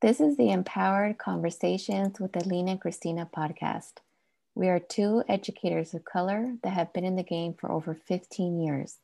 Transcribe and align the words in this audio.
This 0.00 0.20
is 0.20 0.36
the 0.36 0.52
Empowered 0.52 1.18
Conversations 1.18 2.20
with 2.20 2.36
Alina 2.36 2.70
and 2.70 2.80
Christina 2.80 3.28
podcast. 3.36 3.94
We 4.54 4.68
are 4.68 4.78
two 4.78 5.24
educators 5.28 5.92
of 5.92 6.04
color 6.04 6.54
that 6.62 6.70
have 6.70 6.92
been 6.92 7.04
in 7.04 7.16
the 7.16 7.24
game 7.24 7.52
for 7.52 7.72
over 7.72 7.96
15 8.06 8.60
years. 8.60 8.98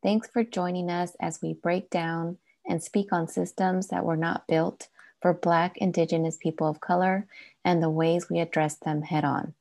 Thanks 0.00 0.28
for 0.28 0.44
joining 0.44 0.90
us 0.90 1.16
as 1.20 1.42
we 1.42 1.54
break 1.54 1.90
down 1.90 2.38
and 2.64 2.80
speak 2.80 3.12
on 3.12 3.26
systems 3.26 3.88
that 3.88 4.04
were 4.04 4.16
not 4.16 4.46
built 4.46 4.86
for 5.20 5.34
Black, 5.34 5.76
Indigenous 5.78 6.36
people 6.36 6.68
of 6.68 6.80
color 6.80 7.26
and 7.64 7.82
the 7.82 7.90
ways 7.90 8.30
we 8.30 8.38
address 8.38 8.76
them 8.76 9.02
head 9.02 9.24
on. 9.24 9.54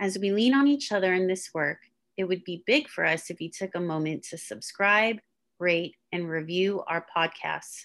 As 0.00 0.18
we 0.18 0.32
lean 0.32 0.54
on 0.54 0.66
each 0.66 0.90
other 0.90 1.14
in 1.14 1.28
this 1.28 1.54
work, 1.54 1.78
it 2.16 2.24
would 2.24 2.42
be 2.42 2.64
big 2.66 2.88
for 2.88 3.06
us 3.06 3.30
if 3.30 3.40
you 3.40 3.48
took 3.48 3.76
a 3.76 3.80
moment 3.80 4.24
to 4.24 4.38
subscribe, 4.38 5.18
rate, 5.60 5.94
and 6.10 6.28
review 6.28 6.82
our 6.88 7.06
podcasts 7.16 7.84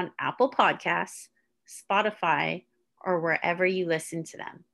on 0.00 0.10
Apple 0.18 0.50
Podcasts, 0.50 1.28
Spotify, 1.68 2.64
or 3.04 3.20
wherever 3.20 3.66
you 3.66 3.86
listen 3.86 4.24
to 4.24 4.38
them. 4.38 4.64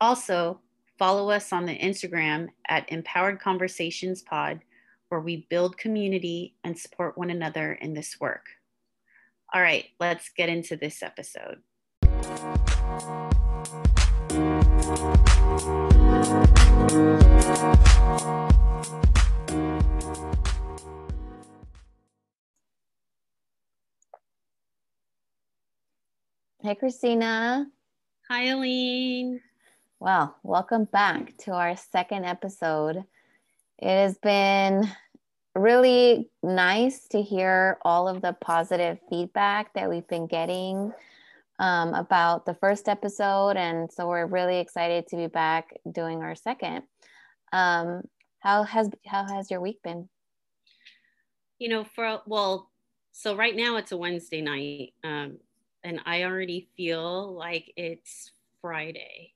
Also, 0.00 0.60
follow 0.98 1.30
us 1.30 1.52
on 1.52 1.64
the 1.64 1.78
Instagram 1.78 2.48
at 2.68 2.90
Empowered 2.90 3.38
Conversations 3.40 4.20
Pod, 4.20 4.60
where 5.10 5.20
we 5.20 5.46
build 5.48 5.78
community 5.78 6.56
and 6.64 6.76
support 6.76 7.16
one 7.16 7.30
another 7.30 7.74
in 7.74 7.94
this 7.94 8.18
work. 8.20 8.46
All 9.54 9.62
right, 9.62 9.84
let's 10.00 10.28
get 10.36 10.48
into 10.48 10.76
this 10.76 11.04
episode. 11.04 11.62
Hey, 26.64 26.76
Christina. 26.76 27.66
Hi, 28.30 28.44
Aline. 28.44 29.40
Well, 29.98 30.36
welcome 30.44 30.84
back 30.84 31.36
to 31.38 31.50
our 31.50 31.76
second 31.76 32.24
episode. 32.24 32.98
It 33.80 33.88
has 33.88 34.16
been 34.18 34.88
really 35.56 36.30
nice 36.40 37.08
to 37.08 37.20
hear 37.20 37.78
all 37.82 38.06
of 38.06 38.22
the 38.22 38.34
positive 38.34 39.00
feedback 39.10 39.74
that 39.74 39.90
we've 39.90 40.06
been 40.06 40.28
getting 40.28 40.92
um, 41.58 41.94
about 41.94 42.46
the 42.46 42.54
first 42.54 42.88
episode. 42.88 43.56
And 43.56 43.90
so 43.90 44.06
we're 44.06 44.26
really 44.26 44.58
excited 44.60 45.08
to 45.08 45.16
be 45.16 45.26
back 45.26 45.76
doing 45.90 46.22
our 46.22 46.36
second. 46.36 46.84
Um, 47.52 48.02
how 48.38 48.62
has 48.62 48.88
how 49.04 49.26
has 49.26 49.50
your 49.50 49.60
week 49.60 49.82
been? 49.82 50.08
You 51.58 51.70
know, 51.70 51.82
for 51.82 52.20
well, 52.24 52.70
so 53.10 53.34
right 53.34 53.56
now 53.56 53.78
it's 53.78 53.90
a 53.90 53.96
Wednesday 53.96 54.42
night. 54.42 54.94
Um, 55.02 55.38
and 55.84 56.00
I 56.06 56.24
already 56.24 56.68
feel 56.76 57.34
like 57.34 57.72
it's 57.76 58.32
Friday. 58.60 59.32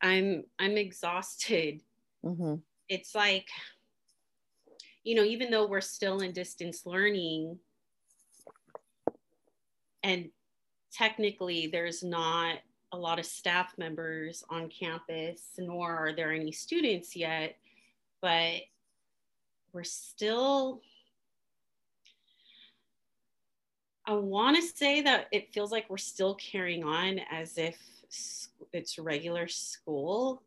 I'm 0.00 0.44
I'm 0.58 0.76
exhausted. 0.76 1.80
Mm-hmm. 2.24 2.56
It's 2.88 3.14
like, 3.14 3.48
you 5.04 5.14
know, 5.14 5.24
even 5.24 5.50
though 5.50 5.66
we're 5.66 5.80
still 5.80 6.20
in 6.20 6.32
distance 6.32 6.84
learning, 6.84 7.58
and 10.02 10.28
technically 10.92 11.68
there's 11.68 12.02
not 12.02 12.58
a 12.92 12.96
lot 12.96 13.18
of 13.18 13.24
staff 13.24 13.72
members 13.78 14.44
on 14.50 14.68
campus, 14.68 15.42
nor 15.58 15.96
are 15.96 16.12
there 16.12 16.32
any 16.32 16.52
students 16.52 17.16
yet, 17.16 17.56
but 18.20 18.60
we're 19.72 19.84
still 19.84 20.82
I 24.06 24.14
want 24.14 24.56
to 24.56 24.62
say 24.62 25.00
that 25.02 25.26
it 25.30 25.52
feels 25.52 25.70
like 25.70 25.88
we're 25.88 25.96
still 25.96 26.34
carrying 26.34 26.84
on 26.84 27.20
as 27.30 27.56
if 27.56 27.76
it's 28.72 28.98
regular 28.98 29.48
school, 29.48 30.42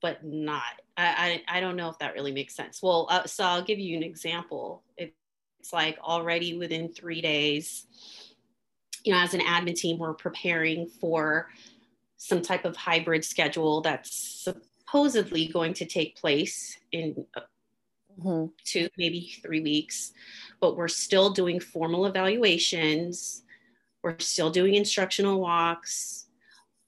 but 0.00 0.24
not. 0.24 0.62
I, 0.96 1.42
I, 1.48 1.58
I 1.58 1.60
don't 1.60 1.76
know 1.76 1.88
if 1.88 1.98
that 2.00 2.14
really 2.14 2.32
makes 2.32 2.54
sense. 2.54 2.82
Well, 2.82 3.06
uh, 3.10 3.24
so 3.26 3.44
I'll 3.44 3.62
give 3.62 3.78
you 3.78 3.96
an 3.96 4.02
example. 4.02 4.82
It, 4.96 5.14
it's 5.60 5.72
like 5.72 5.98
already 6.00 6.56
within 6.56 6.88
three 6.88 7.20
days, 7.20 7.86
you 9.04 9.12
know, 9.12 9.18
as 9.20 9.34
an 9.34 9.40
admin 9.40 9.74
team, 9.74 9.98
we're 9.98 10.14
preparing 10.14 10.86
for 11.00 11.48
some 12.16 12.42
type 12.42 12.64
of 12.64 12.76
hybrid 12.76 13.24
schedule 13.24 13.80
that's 13.80 14.44
supposedly 14.44 15.46
going 15.46 15.72
to 15.74 15.84
take 15.84 16.16
place 16.16 16.76
in 16.90 17.24
uh, 17.36 17.40
mm-hmm. 18.18 18.46
two, 18.64 18.88
maybe 18.96 19.32
three 19.42 19.60
weeks 19.60 20.12
but 20.60 20.76
we're 20.76 20.88
still 20.88 21.30
doing 21.30 21.60
formal 21.60 22.06
evaluations. 22.06 23.42
We're 24.02 24.18
still 24.18 24.50
doing 24.50 24.74
instructional 24.74 25.40
walks. 25.40 26.26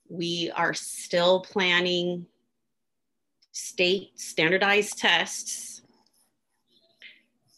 We 0.09 0.51
are 0.55 0.73
still 0.73 1.41
planning 1.41 2.25
state 3.53 4.19
standardized 4.19 4.97
tests. 4.97 5.81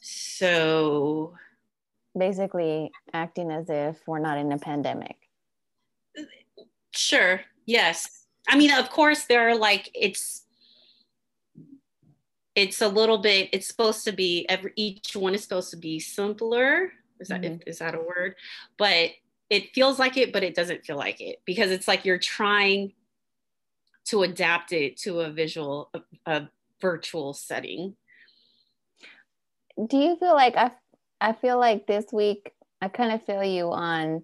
So 0.01 1.33
basically 2.17 2.91
acting 3.13 3.51
as 3.51 3.69
if 3.69 4.00
we're 4.06 4.19
not 4.19 4.38
in 4.38 4.51
a 4.51 4.57
pandemic. 4.57 5.16
Sure. 6.91 7.41
Yes. 7.66 8.25
I 8.47 8.57
mean, 8.57 8.72
of 8.72 8.89
course, 8.89 9.25
there 9.25 9.50
are 9.50 9.56
like, 9.56 9.89
it's 9.95 10.42
it's 12.55 12.81
a 12.81 12.87
little 12.87 13.17
bit 13.17 13.49
it's 13.51 13.67
supposed 13.67 14.05
to 14.05 14.11
be 14.11 14.47
every 14.49 14.73
each 14.75 15.15
one 15.15 15.33
is 15.33 15.43
supposed 15.43 15.71
to 15.71 15.77
be 15.77 15.99
simpler. 15.99 16.91
Is 17.19 17.29
that 17.29 17.41
mm-hmm. 17.41 17.67
is 17.67 17.79
that 17.79 17.95
a 17.95 17.99
word? 17.99 18.35
But 18.77 19.11
it 19.49 19.73
feels 19.73 19.99
like 19.99 20.17
it 20.17 20.33
but 20.33 20.43
it 20.43 20.55
doesn't 20.55 20.85
feel 20.85 20.97
like 20.97 21.21
it 21.21 21.41
because 21.45 21.71
it's 21.71 21.87
like 21.87 22.05
you're 22.05 22.17
trying 22.17 22.93
to 24.05 24.23
adapt 24.23 24.71
it 24.71 24.97
to 24.97 25.21
a 25.21 25.31
visual 25.31 25.89
a, 25.93 26.01
a 26.25 26.49
virtual 26.81 27.33
setting. 27.33 27.95
Do 29.87 29.97
you 29.97 30.15
feel 30.17 30.33
like 30.33 30.55
i 30.55 30.71
i 31.19 31.33
feel 31.33 31.57
like 31.57 31.87
this 31.87 32.05
week 32.11 32.51
i 32.81 32.87
kind 32.87 33.11
of 33.11 33.25
feel 33.25 33.43
you 33.43 33.71
on 33.71 34.23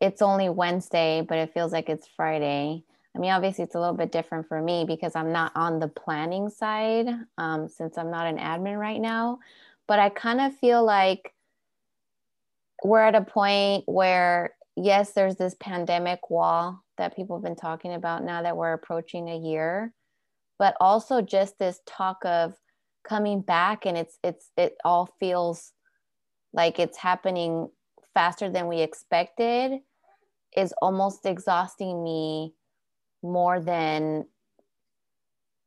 it's 0.00 0.20
only 0.20 0.48
wednesday 0.48 1.24
but 1.26 1.38
it 1.38 1.54
feels 1.54 1.72
like 1.72 1.88
it's 1.88 2.06
friday 2.16 2.84
I 3.14 3.18
mean, 3.18 3.30
obviously, 3.30 3.64
it's 3.64 3.74
a 3.74 3.80
little 3.80 3.96
bit 3.96 4.10
different 4.10 4.48
for 4.48 4.60
me 4.60 4.84
because 4.86 5.14
I'm 5.14 5.32
not 5.32 5.52
on 5.54 5.78
the 5.78 5.88
planning 5.88 6.48
side 6.48 7.08
um, 7.36 7.68
since 7.68 7.98
I'm 7.98 8.10
not 8.10 8.26
an 8.26 8.38
admin 8.38 8.78
right 8.78 9.00
now. 9.00 9.38
But 9.86 9.98
I 9.98 10.08
kind 10.08 10.40
of 10.40 10.56
feel 10.56 10.84
like 10.84 11.34
we're 12.82 13.02
at 13.02 13.14
a 13.14 13.22
point 13.22 13.84
where, 13.86 14.54
yes, 14.76 15.12
there's 15.12 15.36
this 15.36 15.54
pandemic 15.60 16.30
wall 16.30 16.82
that 16.98 17.14
people 17.14 17.36
have 17.36 17.44
been 17.44 17.56
talking 17.56 17.92
about 17.92 18.24
now 18.24 18.42
that 18.42 18.56
we're 18.56 18.72
approaching 18.72 19.28
a 19.28 19.36
year, 19.36 19.92
but 20.58 20.74
also 20.80 21.20
just 21.20 21.58
this 21.58 21.80
talk 21.86 22.24
of 22.24 22.54
coming 23.06 23.40
back 23.40 23.84
and 23.84 23.98
it's 23.98 24.16
it's 24.22 24.50
it 24.56 24.76
all 24.84 25.12
feels 25.18 25.72
like 26.52 26.78
it's 26.78 26.96
happening 26.96 27.68
faster 28.14 28.48
than 28.48 28.68
we 28.68 28.80
expected 28.80 29.80
is 30.56 30.72
almost 30.80 31.26
exhausting 31.26 32.04
me 32.04 32.54
more 33.22 33.60
than 33.60 34.26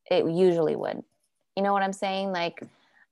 it 0.10 0.26
usually 0.26 0.76
would. 0.76 1.04
You 1.56 1.64
know 1.64 1.74
what 1.74 1.84
I'm 1.84 1.94
saying? 1.94 2.32
Like, 2.32 2.62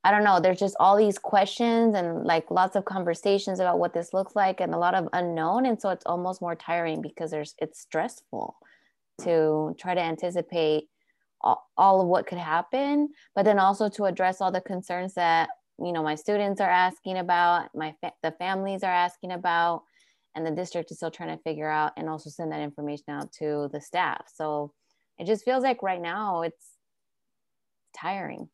I 0.03 0.11
don't 0.11 0.25
know, 0.25 0.39
there's 0.39 0.59
just 0.59 0.75
all 0.79 0.97
these 0.97 1.17
questions 1.17 1.95
and 1.95 2.25
like 2.25 2.51
lots 2.51 2.75
of 2.75 2.83
conversations 2.83 3.59
about 3.59 3.79
what 3.79 3.93
this 3.93 4.13
looks 4.13 4.35
like 4.35 4.59
and 4.59 4.73
a 4.73 4.77
lot 4.77 4.95
of 4.95 5.07
unknown. 5.13 5.65
And 5.65 5.79
so 5.79 5.89
it's 5.89 6.05
almost 6.05 6.41
more 6.41 6.55
tiring 6.55 7.01
because 7.01 7.31
there's 7.31 7.55
it's 7.59 7.79
stressful 7.79 8.57
to 9.21 9.75
try 9.79 9.93
to 9.93 10.01
anticipate 10.01 10.89
all, 11.41 11.69
all 11.77 12.01
of 12.01 12.07
what 12.07 12.27
could 12.27 12.37
happen, 12.37 13.09
but 13.35 13.45
then 13.45 13.59
also 13.59 13.87
to 13.89 14.05
address 14.05 14.41
all 14.41 14.51
the 14.51 14.61
concerns 14.61 15.13
that 15.13 15.49
you 15.79 15.91
know 15.91 16.03
my 16.03 16.15
students 16.15 16.61
are 16.61 16.69
asking 16.69 17.17
about, 17.17 17.69
my 17.75 17.95
fa- 18.01 18.13
the 18.21 18.31
families 18.31 18.83
are 18.83 18.91
asking 18.91 19.31
about, 19.31 19.83
and 20.35 20.45
the 20.45 20.51
district 20.51 20.91
is 20.91 20.97
still 20.97 21.11
trying 21.11 21.35
to 21.35 21.43
figure 21.43 21.69
out 21.69 21.91
and 21.97 22.09
also 22.09 22.29
send 22.29 22.51
that 22.51 22.61
information 22.61 23.05
out 23.09 23.31
to 23.31 23.69
the 23.71 23.81
staff 23.81 24.25
so 24.33 24.73
it 25.17 25.25
just 25.25 25.45
feels 25.45 25.63
like 25.63 25.83
right 25.83 26.01
now 26.01 26.41
it's 26.41 26.71
tiring 27.95 28.49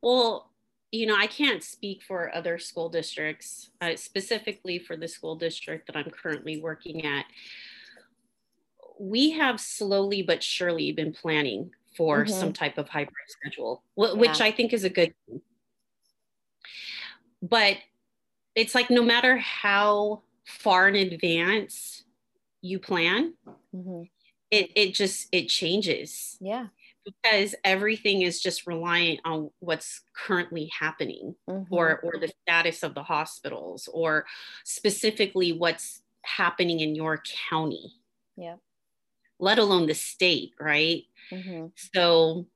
well 0.00 0.50
you 0.90 1.06
know 1.06 1.16
i 1.16 1.26
can't 1.26 1.62
speak 1.62 2.02
for 2.02 2.34
other 2.34 2.58
school 2.58 2.88
districts 2.88 3.70
uh, 3.80 3.94
specifically 3.96 4.78
for 4.78 4.96
the 4.96 5.08
school 5.08 5.36
district 5.36 5.86
that 5.86 5.96
i'm 5.96 6.10
currently 6.10 6.60
working 6.60 7.04
at 7.04 7.24
we 8.98 9.30
have 9.30 9.58
slowly 9.60 10.22
but 10.22 10.42
surely 10.42 10.92
been 10.92 11.12
planning 11.12 11.70
for 11.96 12.24
mm-hmm. 12.24 12.32
some 12.32 12.52
type 12.52 12.78
of 12.78 12.88
hybrid 12.88 13.14
schedule 13.28 13.82
which 13.96 14.40
yeah. 14.40 14.46
i 14.46 14.50
think 14.50 14.72
is 14.72 14.84
a 14.84 14.90
good 14.90 15.14
thing 15.26 15.40
but 17.40 17.76
it's 18.54 18.74
like 18.74 18.90
no 18.90 19.02
matter 19.02 19.36
how 19.38 20.22
far 20.44 20.88
in 20.88 20.96
advance 20.96 22.04
you 22.60 22.78
plan, 22.78 23.34
mm-hmm. 23.74 24.02
it, 24.50 24.70
it 24.76 24.94
just 24.94 25.28
it 25.32 25.48
changes. 25.48 26.36
Yeah. 26.40 26.66
because 27.04 27.54
everything 27.64 28.22
is 28.22 28.40
just 28.40 28.66
reliant 28.66 29.20
on 29.24 29.50
what's 29.58 30.02
currently 30.14 30.70
happening 30.78 31.34
Mm-hmm. 31.48 31.74
or 31.74 31.98
or 32.04 32.12
the 32.20 32.30
status 32.42 32.82
of 32.84 32.94
the 32.94 33.02
hospitals 33.02 33.88
or 33.92 34.24
specifically 34.64 35.52
what's 35.52 36.02
happening 36.24 36.78
in 36.80 36.94
your 36.94 37.20
county 37.50 37.94
yeah. 38.36 38.56
let 39.40 39.58
alone 39.58 39.86
the 39.86 39.94
state 39.94 40.52
right 40.60 41.02
hmm 41.30 41.66
so 41.94 42.46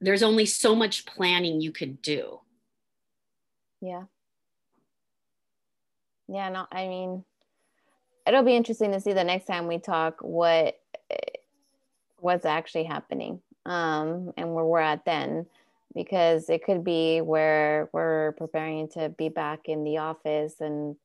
there's 0.00 0.22
only 0.24 0.44
so 0.46 0.74
much 0.74 1.06
planning 1.06 1.60
you 1.60 1.70
could 1.72 2.02
do 2.02 2.40
Yeah. 3.80 4.04
Yeah, 6.28 6.48
no, 6.48 6.66
I 6.72 6.88
mean, 6.88 7.24
it'll 8.26 8.42
be 8.42 8.56
interesting 8.56 8.92
to 8.92 9.00
see 9.00 9.12
the 9.12 9.24
next 9.24 9.46
time 9.46 9.66
we 9.66 9.78
talk 9.78 10.18
what 10.20 10.78
what's 12.18 12.46
actually 12.46 12.84
happening 12.84 13.38
um 13.66 14.32
and 14.38 14.54
where 14.54 14.64
we're 14.64 14.80
at 14.80 15.04
then 15.04 15.44
because 15.94 16.48
it 16.48 16.64
could 16.64 16.82
be 16.82 17.20
where 17.20 17.88
we're 17.92 18.32
preparing 18.32 18.88
to 18.88 19.10
be 19.10 19.28
back 19.28 19.60
in 19.66 19.84
the 19.84 19.98
office 19.98 20.54
and 20.60 20.96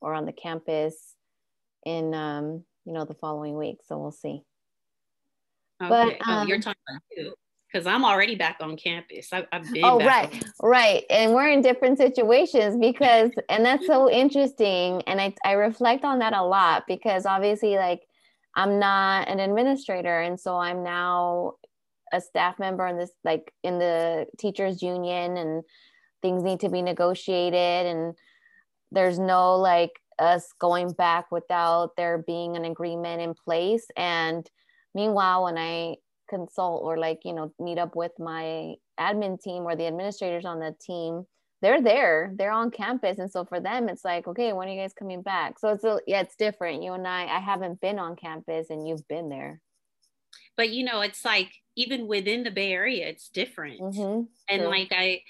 or 0.00 0.14
on 0.14 0.26
the 0.26 0.32
campus 0.32 1.14
in 1.84 2.14
um 2.14 2.64
you 2.84 2.92
know 2.92 3.04
the 3.04 3.14
following 3.14 3.56
week 3.56 3.78
so 3.86 3.98
we'll 3.98 4.12
see. 4.12 4.42
Okay. 5.82 5.88
But, 5.88 6.18
oh, 6.26 6.44
you're 6.46 6.56
um, 6.56 6.62
talking 6.62 6.82
about 6.88 7.02
you 7.16 7.34
because 7.70 7.86
i'm 7.86 8.04
already 8.04 8.34
back 8.34 8.56
on 8.60 8.76
campus 8.76 9.28
I, 9.32 9.46
i've 9.52 9.70
been 9.72 9.84
Oh, 9.84 9.98
right. 9.98 10.44
Right. 10.62 11.04
And 11.10 11.34
we're 11.34 11.48
in 11.48 11.62
different 11.62 11.98
situations 11.98 12.76
because, 12.76 13.30
and 13.48 13.64
that's 13.64 13.86
so 13.86 14.10
interesting. 14.10 15.02
And 15.06 15.20
I, 15.20 15.34
I 15.44 15.52
reflect 15.52 16.04
on 16.04 16.18
that 16.20 16.32
a 16.32 16.42
lot 16.42 16.84
because 16.86 17.26
obviously, 17.26 17.76
like, 17.76 18.02
I'm 18.56 18.78
not 18.78 19.28
an 19.28 19.40
administrator. 19.40 20.20
And 20.20 20.38
so 20.38 20.56
I'm 20.56 20.82
now 20.82 21.54
a 22.12 22.20
staff 22.20 22.58
member 22.58 22.86
in 22.86 22.98
this, 22.98 23.12
like, 23.24 23.52
in 23.62 23.78
the 23.78 24.26
teachers' 24.38 24.82
union, 24.82 25.36
and 25.36 25.62
things 26.22 26.42
need 26.42 26.60
to 26.60 26.68
be 26.68 26.82
negotiated. 26.82 27.86
And 27.86 28.14
there's 28.90 29.18
no, 29.18 29.56
like, 29.56 29.92
us 30.18 30.52
going 30.58 30.92
back 30.92 31.30
without 31.30 31.96
there 31.96 32.18
being 32.18 32.56
an 32.56 32.64
agreement 32.64 33.22
in 33.22 33.34
place. 33.34 33.86
And 33.96 34.48
meanwhile, 34.94 35.44
when 35.44 35.56
I 35.56 35.96
consult 36.30 36.82
or 36.82 36.96
like 36.96 37.20
you 37.24 37.34
know 37.34 37.52
meet 37.58 37.78
up 37.78 37.96
with 37.96 38.12
my 38.18 38.74
admin 38.98 39.40
team 39.40 39.64
or 39.64 39.76
the 39.76 39.86
administrators 39.86 40.44
on 40.44 40.60
the 40.60 40.74
team 40.80 41.26
they're 41.62 41.82
there 41.82 42.32
they're 42.36 42.52
on 42.52 42.70
campus. 42.70 43.18
And 43.18 43.30
so 43.30 43.44
for 43.44 43.60
them 43.60 43.88
it's 43.88 44.04
like 44.04 44.26
okay 44.26 44.52
when 44.52 44.68
are 44.68 44.72
you 44.72 44.80
guys 44.80 44.94
coming 44.98 45.22
back? 45.22 45.58
So 45.58 45.68
it's 45.68 45.84
a, 45.84 46.00
yeah 46.06 46.20
it's 46.20 46.36
different. 46.36 46.82
You 46.82 46.94
and 46.94 47.06
i 47.06 47.24
i 47.26 47.38
haven't 47.38 47.80
been 47.80 47.98
on 47.98 48.16
campus 48.16 48.70
and 48.70 48.88
you've 48.88 49.06
been 49.08 49.28
there. 49.28 49.60
But 50.56 50.70
you 50.70 50.84
know 50.84 51.00
it's 51.02 51.24
like 51.24 51.52
even 51.76 52.06
within 52.06 52.44
the 52.44 52.50
bay 52.50 52.72
area 52.72 53.08
it's 53.08 53.28
different. 53.28 53.80
Mm-hmm. 53.80 54.22
and 54.48 54.64
like 54.64 54.92
i 54.92 55.20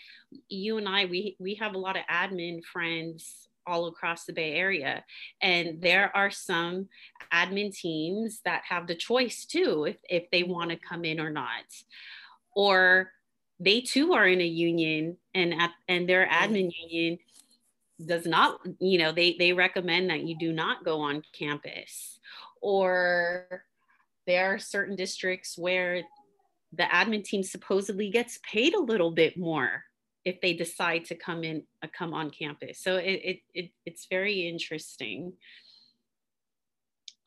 you 0.49 0.79
and 0.79 0.89
i 0.89 1.07
we 1.07 1.37
we 1.41 1.57
have 1.57 1.75
a 1.75 1.79
lot 1.79 1.97
of 1.97 2.03
admin 2.09 2.63
friends 2.63 3.49
all 3.71 3.87
across 3.87 4.25
the 4.25 4.33
bay 4.33 4.55
area. 4.55 5.05
And 5.41 5.81
there 5.81 6.15
are 6.17 6.31
some 6.31 6.89
admin 7.33 7.75
teams 7.75 8.41
that 8.45 8.63
have 8.69 8.87
the 8.87 8.95
choice 8.95 9.47
too 9.47 9.85
if, 9.85 9.97
if 10.09 10.31
they 10.31 10.43
mm-hmm. 10.43 10.53
want 10.53 10.71
to 10.71 10.77
come 10.77 11.05
in 11.05 11.21
or 11.21 11.31
not. 11.31 11.65
Or 12.55 13.13
they 13.61 13.81
too 13.81 14.13
are 14.13 14.27
in 14.27 14.41
a 14.41 14.47
union 14.47 15.17
and 15.35 15.55
at, 15.55 15.71
and 15.89 16.09
their 16.09 16.27
mm-hmm. 16.27 16.53
admin 16.53 16.71
union 16.83 17.19
does 18.05 18.25
not 18.27 18.59
you 18.79 18.97
know 18.97 19.13
they 19.13 19.37
they 19.39 19.53
recommend 19.53 20.09
that 20.09 20.23
you 20.23 20.35
do 20.39 20.53
not 20.53 20.85
go 20.85 21.01
on 21.01 21.23
campus. 21.33 22.19
Or 22.61 23.65
there 24.27 24.55
are 24.55 24.59
certain 24.59 24.97
districts 24.97 25.57
where 25.57 26.03
the 26.73 26.85
admin 26.85 27.25
team 27.25 27.43
supposedly 27.43 28.11
gets 28.11 28.39
paid 28.43 28.75
a 28.75 28.81
little 28.81 29.11
bit 29.11 29.37
more 29.37 29.85
if 30.25 30.41
they 30.41 30.53
decide 30.53 31.05
to 31.07 31.15
come 31.15 31.45
in 31.45 31.63
uh, 31.83 31.89
come 31.97 32.15
on 32.15 32.31
campus. 32.31 32.79
So 32.83 32.97
it, 32.97 33.21
it, 33.25 33.39
it 33.55 33.71
it's 33.87 34.07
very 34.11 34.49
interesting. 34.49 35.33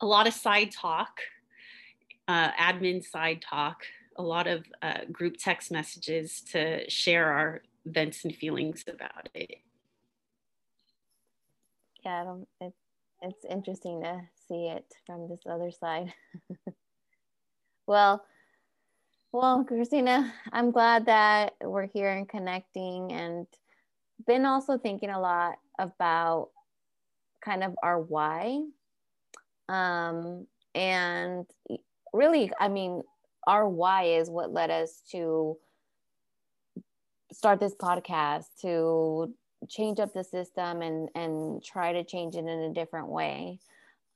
A 0.00 0.06
lot 0.06 0.26
of 0.26 0.34
side 0.34 0.70
talk 0.72 1.20
uh, 2.28 2.50
admin 2.52 3.04
side 3.04 3.42
talk 3.48 3.84
a 4.16 4.22
lot 4.22 4.46
of 4.46 4.64
uh, 4.82 5.00
group 5.10 5.36
text 5.38 5.72
messages 5.72 6.40
to 6.52 6.88
share 6.88 7.32
our 7.32 7.62
vents 7.84 8.24
and 8.24 8.34
feelings 8.34 8.84
about 8.88 9.28
it. 9.34 9.56
Yeah 12.04 12.20
I 12.20 12.24
don't, 12.24 12.48
it, 12.60 12.72
it's 13.22 13.44
interesting 13.48 14.02
to 14.02 14.20
see 14.48 14.66
it 14.68 14.86
from 15.06 15.28
this 15.28 15.40
other 15.48 15.70
side. 15.70 16.12
Well 17.86 18.24
well 19.34 19.64
christina 19.64 20.32
i'm 20.52 20.70
glad 20.70 21.06
that 21.06 21.54
we're 21.60 21.88
here 21.88 22.08
and 22.08 22.28
connecting 22.28 23.10
and 23.10 23.48
been 24.28 24.44
also 24.46 24.78
thinking 24.78 25.10
a 25.10 25.18
lot 25.18 25.56
about 25.76 26.50
kind 27.44 27.64
of 27.64 27.74
our 27.82 28.00
why. 28.00 28.60
Um 29.68 30.46
and 30.72 31.46
really 32.12 32.52
i 32.60 32.68
mean 32.68 33.02
our 33.44 33.68
why 33.68 34.04
is 34.04 34.30
what 34.30 34.52
led 34.52 34.70
us 34.70 35.02
to 35.10 35.58
start 37.32 37.58
this 37.58 37.74
podcast 37.74 38.44
to 38.62 39.34
change 39.68 39.98
up 39.98 40.14
the 40.14 40.22
system 40.22 40.80
and 40.80 41.08
and 41.16 41.60
try 41.64 41.92
to 41.92 42.04
change 42.04 42.36
it 42.36 42.46
in 42.46 42.48
a 42.48 42.72
different 42.72 43.08
way. 43.08 43.58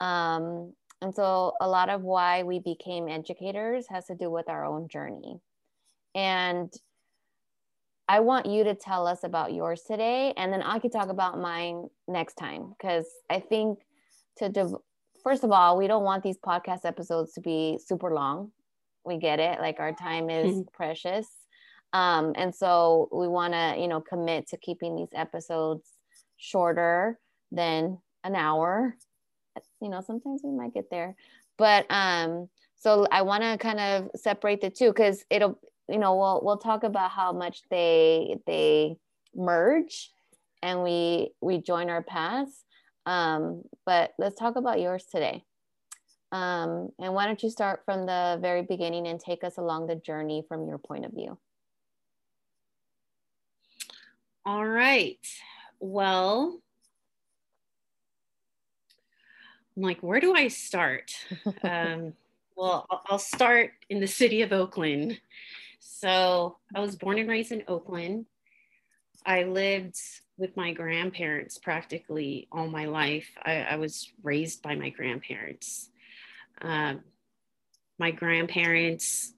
Um 0.00 0.75
and 1.03 1.15
so 1.15 1.53
a 1.61 1.69
lot 1.69 1.89
of 1.89 2.03
why 2.03 2.43
we 2.43 2.59
became 2.59 3.09
educators 3.09 3.87
has 3.89 4.06
to 4.06 4.15
do 4.15 4.31
with 4.31 4.49
our 4.49 4.65
own 4.65 4.89
journey. 4.89 5.41
And 6.15 6.73
i 8.09 8.21
want 8.21 8.47
you 8.47 8.65
to 8.65 8.75
tell 8.75 9.06
us 9.06 9.23
about 9.23 9.53
yours 9.53 9.83
today 9.83 10.33
and 10.39 10.50
then 10.50 10.62
i 10.62 10.79
could 10.79 10.91
talk 10.91 11.11
about 11.11 11.39
mine 11.39 11.87
next 12.09 12.37
time 12.37 12.71
because 12.71 13.05
i 13.29 13.39
think 13.39 13.81
to 14.39 14.49
div- 14.49 14.77
first 15.23 15.45
of 15.45 15.50
all 15.50 15.77
we 15.77 15.87
don't 15.87 16.05
want 16.05 16.23
these 16.23 16.39
podcast 16.39 16.85
episodes 16.85 17.33
to 17.35 17.41
be 17.41 17.79
super 17.85 18.12
long. 18.15 18.50
We 19.05 19.19
get 19.19 19.41
it 19.41 19.61
like 19.61 19.81
our 19.81 19.93
time 19.93 20.31
is 20.31 20.62
precious. 20.73 21.27
Um, 21.93 22.33
and 22.37 22.55
so 22.55 23.09
we 23.12 23.29
want 23.29 23.55
to 23.55 23.75
you 23.79 23.89
know 23.89 24.00
commit 24.00 24.49
to 24.49 24.56
keeping 24.56 24.97
these 24.97 25.12
episodes 25.15 25.91
shorter 26.37 27.19
than 27.50 27.99
an 28.25 28.37
hour 28.37 28.97
you 29.81 29.89
know 29.89 30.01
sometimes 30.01 30.43
we 30.45 30.51
might 30.51 30.75
get 30.75 30.91
there. 30.91 31.17
But 31.57 31.87
um 31.91 32.49
so 32.81 33.07
i 33.11 33.23
want 33.23 33.43
to 33.43 33.59
kind 33.59 33.81
of 33.81 34.09
separate 34.15 34.61
the 34.61 34.71
two 34.71 34.91
because 34.91 35.25
it'll 35.31 35.59
you 35.89 35.99
know 35.99 36.17
we'll 36.17 36.41
we'll 36.43 36.59
talk 36.59 36.85
about 36.85 37.11
how 37.11 37.33
much 37.33 37.63
they 37.71 38.37
they 38.47 38.97
merge 39.35 40.11
and 40.63 40.83
we 40.83 41.31
we 41.41 41.59
join 41.59 41.91
our 41.91 42.03
paths. 42.03 42.65
Um 43.07 43.62
but 43.87 44.12
let's 44.19 44.38
talk 44.38 44.57
about 44.57 44.81
yours 44.81 45.05
today. 45.11 45.45
Um 46.33 46.91
and 46.99 47.15
why 47.15 47.27
don't 47.27 47.43
you 47.43 47.50
start 47.50 47.83
from 47.85 48.07
the 48.07 48.38
very 48.41 48.62
beginning 48.62 49.07
and 49.07 49.19
take 49.19 49.45
us 49.45 49.59
along 49.59 49.87
the 49.87 49.97
journey 49.97 50.45
from 50.49 50.67
your 50.67 50.79
point 50.79 51.05
of 51.05 51.12
view? 51.12 51.38
All 54.45 54.67
right. 54.67 55.19
Well 55.81 56.61
i'm 59.78 59.82
like 59.82 60.02
where 60.02 60.18
do 60.20 60.35
i 60.35 60.49
start? 60.49 61.12
Um, 61.62 62.12
well 62.56 62.85
I'll- 63.06 63.18
start 63.18 63.70
in 63.88 64.00
the 64.00 64.06
city 64.08 64.42
of 64.42 64.52
oakland. 64.52 65.20
So 65.78 66.56
i 66.75 66.80
was 66.80 66.97
born 66.97 67.18
and 67.18 67.28
raised 67.28 67.52
in 67.52 67.62
oakland. 67.68 68.26
I 69.25 69.44
lived 69.44 69.97
with 70.37 70.56
my 70.56 70.73
grandparents 70.73 71.58
practically 71.58 72.49
all 72.50 72.68
my 72.68 72.87
life. 72.87 73.28
I, 73.42 73.62
I 73.62 73.76
was 73.76 74.11
raised 74.23 74.62
by 74.62 74.75
my 74.75 74.90
grandparents. 74.90 75.90
Um, 76.61 77.00
my 77.99 78.11
grandparents 78.11 79.32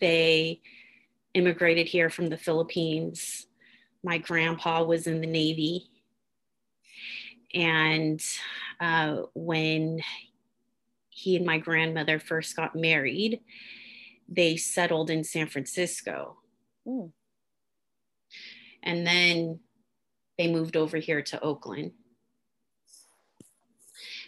they 0.00 0.60
immigrated 1.34 1.86
here 1.86 2.10
from 2.10 2.28
the 2.28 2.36
philippines. 2.36 3.46
My 4.02 4.18
grandpa 4.18 4.82
was 4.82 5.06
in 5.06 5.20
the 5.20 5.26
navy 5.28 5.90
and 7.54 8.22
uh, 8.80 9.22
when 9.34 10.00
he 11.08 11.36
and 11.36 11.44
my 11.44 11.58
grandmother 11.58 12.18
first 12.18 12.56
got 12.56 12.74
married 12.74 13.40
they 14.28 14.56
settled 14.56 15.10
in 15.10 15.24
san 15.24 15.46
francisco 15.46 16.36
Mm. 16.88 17.12
and 18.82 19.06
then 19.06 19.60
they 20.38 20.50
moved 20.50 20.76
over 20.78 20.96
here 20.96 21.20
to 21.20 21.38
oakland 21.42 21.92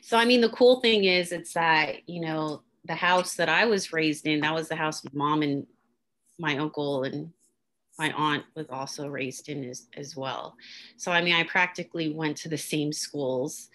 so 0.02 0.18
i 0.18 0.26
mean 0.26 0.42
the 0.42 0.50
cool 0.50 0.80
thing 0.80 1.04
is 1.04 1.32
it's 1.32 1.54
that 1.54 2.06
you 2.06 2.20
know 2.20 2.62
the 2.84 2.94
house 2.94 3.36
that 3.36 3.48
i 3.48 3.64
was 3.64 3.92
raised 3.94 4.26
in 4.26 4.40
that 4.40 4.52
was 4.52 4.68
the 4.68 4.76
house 4.76 5.02
mom 5.14 5.40
and 5.40 5.66
my 6.38 6.58
uncle 6.58 7.04
and 7.04 7.32
my 7.98 8.10
aunt 8.12 8.44
was 8.54 8.66
also 8.70 9.08
raised 9.08 9.48
in 9.48 9.64
as, 9.68 9.86
as 9.96 10.16
well 10.16 10.56
so 10.96 11.12
i 11.12 11.20
mean 11.22 11.34
i 11.34 11.42
practically 11.44 12.12
went 12.12 12.36
to 12.36 12.48
the 12.48 12.58
same 12.58 12.92
schools 12.92 13.68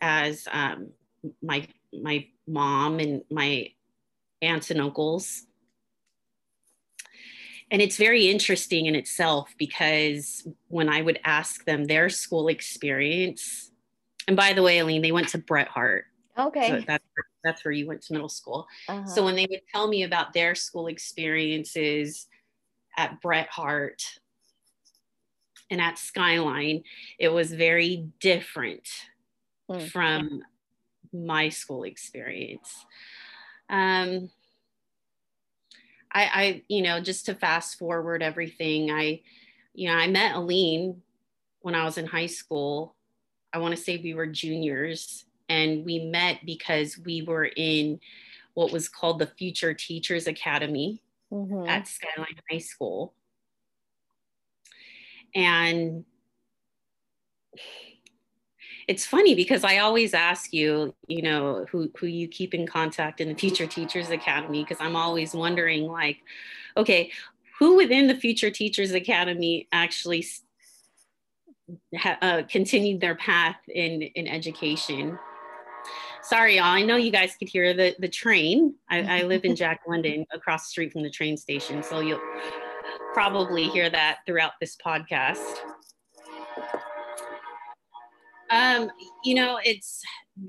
as 0.00 0.46
um, 0.52 0.88
my 1.42 1.66
my 1.92 2.26
mom 2.46 2.98
and 2.98 3.22
my 3.30 3.70
aunts 4.42 4.70
and 4.70 4.80
uncles. 4.80 5.44
And 7.70 7.82
it's 7.82 7.96
very 7.96 8.28
interesting 8.28 8.86
in 8.86 8.94
itself 8.94 9.54
because 9.58 10.46
when 10.68 10.88
I 10.88 11.02
would 11.02 11.20
ask 11.24 11.64
them 11.64 11.84
their 11.84 12.08
school 12.08 12.48
experience, 12.48 13.70
and 14.26 14.36
by 14.36 14.54
the 14.54 14.62
way, 14.62 14.78
Aline, 14.78 15.02
they 15.02 15.12
went 15.12 15.28
to 15.30 15.38
Bret 15.38 15.68
Harte. 15.68 16.06
Okay. 16.38 16.68
So 16.68 16.84
that's, 16.86 17.04
that's 17.44 17.64
where 17.64 17.72
you 17.72 17.86
went 17.86 18.00
to 18.02 18.12
middle 18.14 18.28
school. 18.28 18.66
Uh-huh. 18.88 19.06
So 19.06 19.24
when 19.24 19.34
they 19.34 19.46
would 19.50 19.60
tell 19.70 19.86
me 19.86 20.04
about 20.04 20.32
their 20.32 20.54
school 20.54 20.86
experiences 20.86 22.26
at 22.98 23.22
Bret 23.22 23.48
Harte 23.48 24.18
and 25.70 25.80
at 25.80 25.98
Skyline, 25.98 26.82
it 27.18 27.28
was 27.28 27.52
very 27.52 28.08
different 28.20 28.88
mm. 29.70 29.88
from 29.88 30.42
my 31.12 31.48
school 31.48 31.84
experience. 31.84 32.84
Um, 33.70 34.30
I, 36.12 36.30
I, 36.32 36.62
you 36.68 36.82
know, 36.82 37.00
just 37.00 37.26
to 37.26 37.34
fast 37.34 37.78
forward 37.78 38.22
everything, 38.22 38.90
I, 38.90 39.20
you 39.74 39.88
know, 39.88 39.94
I 39.94 40.08
met 40.08 40.34
Aline 40.34 41.00
when 41.60 41.76
I 41.76 41.84
was 41.84 41.98
in 41.98 42.06
high 42.06 42.26
school. 42.26 42.96
I 43.52 43.58
want 43.58 43.76
to 43.76 43.80
say 43.80 43.98
we 43.98 44.14
were 44.14 44.26
juniors, 44.26 45.24
and 45.48 45.84
we 45.84 46.00
met 46.00 46.44
because 46.44 46.98
we 46.98 47.22
were 47.22 47.50
in 47.56 48.00
what 48.54 48.72
was 48.72 48.88
called 48.88 49.20
the 49.20 49.26
Future 49.26 49.72
Teachers 49.72 50.26
Academy 50.26 51.00
mm-hmm. 51.32 51.68
at 51.68 51.88
Skyline 51.88 52.36
High 52.50 52.58
School. 52.58 53.14
And 55.34 56.04
it's 58.88 59.04
funny 59.04 59.34
because 59.34 59.64
I 59.64 59.78
always 59.78 60.14
ask 60.14 60.52
you, 60.52 60.94
you 61.06 61.20
know, 61.20 61.66
who 61.70 61.90
who 61.98 62.06
you 62.06 62.26
keep 62.26 62.54
in 62.54 62.66
contact 62.66 63.20
in 63.20 63.28
the 63.28 63.34
Future 63.34 63.66
Teachers 63.66 64.08
Academy 64.08 64.64
because 64.64 64.78
I'm 64.80 64.96
always 64.96 65.34
wondering 65.34 65.86
like, 65.86 66.18
okay, 66.76 67.10
who 67.58 67.76
within 67.76 68.06
the 68.06 68.14
Future 68.14 68.50
Teachers 68.50 68.92
Academy 68.92 69.68
actually 69.72 70.26
uh, 72.22 72.42
continued 72.48 73.00
their 73.00 73.16
path 73.16 73.58
in 73.68 74.02
in 74.02 74.26
education? 74.26 75.18
Sorry, 76.28 76.56
y'all. 76.56 76.66
I 76.66 76.82
know 76.82 76.96
you 76.96 77.10
guys 77.10 77.36
could 77.38 77.48
hear 77.48 77.72
the 77.72 77.96
the 78.00 78.08
train. 78.08 78.74
I, 78.90 79.20
I 79.20 79.22
live 79.32 79.46
in 79.46 79.56
Jack 79.56 79.80
London, 79.88 80.26
across 80.30 80.66
the 80.66 80.70
street 80.72 80.92
from 80.92 81.02
the 81.02 81.08
train 81.08 81.38
station, 81.38 81.82
so 81.82 82.00
you'll 82.00 82.20
probably 83.14 83.68
hear 83.68 83.88
that 83.88 84.18
throughout 84.26 84.52
this 84.60 84.76
podcast. 84.76 85.56
Um, 88.50 88.90
you 89.24 89.36
know, 89.36 89.58
it's 89.64 90.02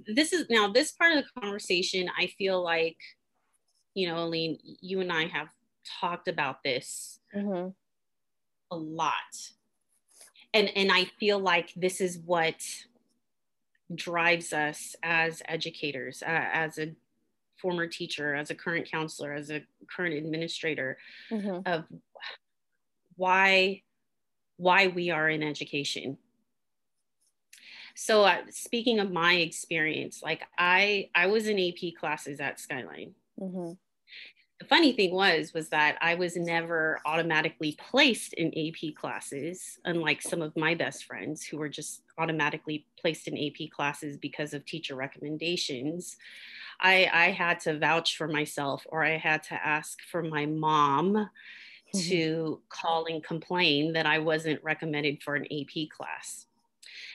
this 0.05 0.33
is 0.33 0.47
now 0.49 0.67
this 0.67 0.91
part 0.91 1.17
of 1.17 1.23
the 1.23 1.41
conversation. 1.41 2.09
I 2.19 2.27
feel 2.27 2.61
like, 2.61 2.97
you 3.93 4.09
know, 4.09 4.25
Aline, 4.25 4.57
you 4.81 4.99
and 4.99 5.13
I 5.13 5.27
have 5.27 5.47
talked 6.01 6.27
about 6.27 6.61
this 6.61 7.21
mm-hmm. 7.33 7.69
a 8.69 8.75
lot, 8.75 9.13
and 10.53 10.69
and 10.75 10.91
I 10.91 11.05
feel 11.21 11.39
like 11.39 11.71
this 11.77 12.01
is 12.01 12.17
what 12.17 12.61
drives 13.93 14.53
us 14.53 14.95
as 15.03 15.41
educators, 15.47 16.21
uh, 16.21 16.45
as 16.53 16.77
a 16.77 16.93
former 17.57 17.87
teacher, 17.87 18.35
as 18.35 18.49
a 18.49 18.55
current 18.55 18.89
counselor, 18.89 19.33
as 19.33 19.49
a 19.49 19.61
current 19.93 20.15
administrator, 20.15 20.97
mm-hmm. 21.31 21.61
of 21.65 21.85
why 23.15 23.81
why 24.55 24.87
we 24.87 25.09
are 25.09 25.29
in 25.29 25.43
education 25.43 26.17
so 27.95 28.23
uh, 28.23 28.37
speaking 28.49 28.99
of 28.99 29.11
my 29.11 29.35
experience 29.35 30.21
like 30.23 30.41
i 30.57 31.09
i 31.13 31.27
was 31.27 31.47
in 31.47 31.59
ap 31.59 31.93
classes 31.99 32.39
at 32.39 32.59
skyline 32.59 33.11
mm-hmm. 33.39 33.73
the 34.59 34.65
funny 34.65 34.93
thing 34.93 35.13
was 35.13 35.53
was 35.53 35.67
that 35.69 35.97
i 36.01 36.15
was 36.15 36.37
never 36.37 36.99
automatically 37.05 37.77
placed 37.89 38.33
in 38.33 38.47
ap 38.57 38.95
classes 38.95 39.77
unlike 39.83 40.21
some 40.21 40.41
of 40.41 40.55
my 40.55 40.73
best 40.73 41.03
friends 41.03 41.43
who 41.43 41.57
were 41.57 41.69
just 41.69 42.03
automatically 42.19 42.85
placed 42.99 43.27
in 43.27 43.37
ap 43.37 43.69
classes 43.71 44.17
because 44.17 44.53
of 44.53 44.65
teacher 44.65 44.95
recommendations 44.95 46.17
i 46.79 47.09
i 47.13 47.31
had 47.31 47.59
to 47.59 47.77
vouch 47.77 48.17
for 48.17 48.27
myself 48.27 48.85
or 48.89 49.03
i 49.03 49.17
had 49.17 49.41
to 49.41 49.53
ask 49.53 49.99
for 50.11 50.21
my 50.21 50.45
mom 50.45 51.13
mm-hmm. 51.13 51.99
to 51.99 52.61
call 52.69 53.05
and 53.05 53.23
complain 53.23 53.93
that 53.93 54.05
i 54.05 54.19
wasn't 54.19 54.63
recommended 54.63 55.21
for 55.23 55.35
an 55.35 55.45
ap 55.45 55.89
class 55.95 56.45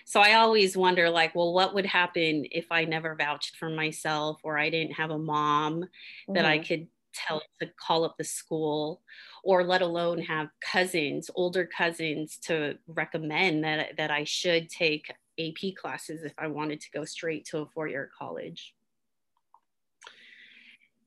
so 0.05 0.21
i 0.21 0.35
always 0.35 0.77
wonder 0.77 1.11
like 1.11 1.35
well 1.35 1.53
what 1.53 1.75
would 1.75 1.87
happen 1.87 2.45
if 2.51 2.67
i 2.71 2.85
never 2.85 3.15
vouched 3.15 3.57
for 3.57 3.69
myself 3.69 4.41
or 4.43 4.59
i 4.59 4.71
didn't 4.71 4.95
have 4.95 5.11
a 5.11 5.19
mom 5.19 5.81
mm-hmm. 5.81 6.33
that 6.35 6.47
i 6.47 6.59
mm-hmm. 6.59 6.67
could 6.67 6.87
tell 7.15 7.41
to 7.61 7.69
call 7.77 8.05
up 8.05 8.17
the 8.19 8.25
school 8.25 9.01
or 9.45 9.63
let 9.63 9.83
alone 9.83 10.19
have 10.19 10.49
cousins 10.61 11.31
older 11.35 11.67
cousins 11.67 12.39
to 12.39 12.77
recommend 12.89 13.63
that 13.63 13.97
that 13.97 14.11
i 14.11 14.25
should 14.25 14.69
take 14.69 15.13
ap 15.39 15.75
classes 15.77 16.25
if 16.25 16.33
i 16.39 16.47
wanted 16.47 16.81
to 16.81 16.91
go 16.93 17.05
straight 17.05 17.45
to 17.45 17.59
a 17.59 17.67
four-year 17.67 18.11
college. 18.19 18.75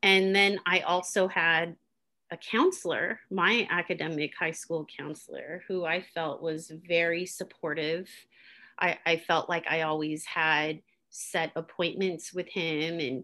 And 0.03 0.35
then 0.35 0.59
i 0.65 0.81
also 0.81 1.27
had 1.27 1.75
a 2.31 2.37
counselor 2.37 3.19
my 3.31 3.67
academic 3.69 4.33
high 4.37 4.51
school 4.51 4.85
counselor 4.97 5.63
who 5.67 5.85
i 5.85 6.01
felt 6.01 6.41
was 6.41 6.71
very 6.87 7.25
supportive. 7.25 8.07
I, 8.79 8.99
I 9.07 9.17
felt 9.17 9.49
like 9.49 9.65
I 9.67 9.81
always 9.81 10.23
had 10.25 10.81
set 11.09 11.51
appointments 11.55 12.33
with 12.33 12.47
him 12.47 12.99
and 12.99 13.23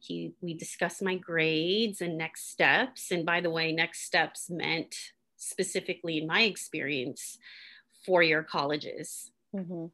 he 0.00 0.34
we 0.40 0.54
discussed 0.54 1.02
my 1.02 1.16
grades 1.16 2.00
and 2.00 2.16
next 2.16 2.50
steps. 2.50 3.10
And 3.10 3.24
by 3.24 3.40
the 3.40 3.50
way 3.50 3.72
next 3.72 4.02
steps 4.02 4.50
meant 4.50 4.94
specifically 5.36 6.18
in 6.18 6.26
my 6.26 6.42
experience 6.42 7.38
four 8.04 8.22
year 8.22 8.42
colleges. 8.42 9.30
Mm-hmm. 9.54 9.86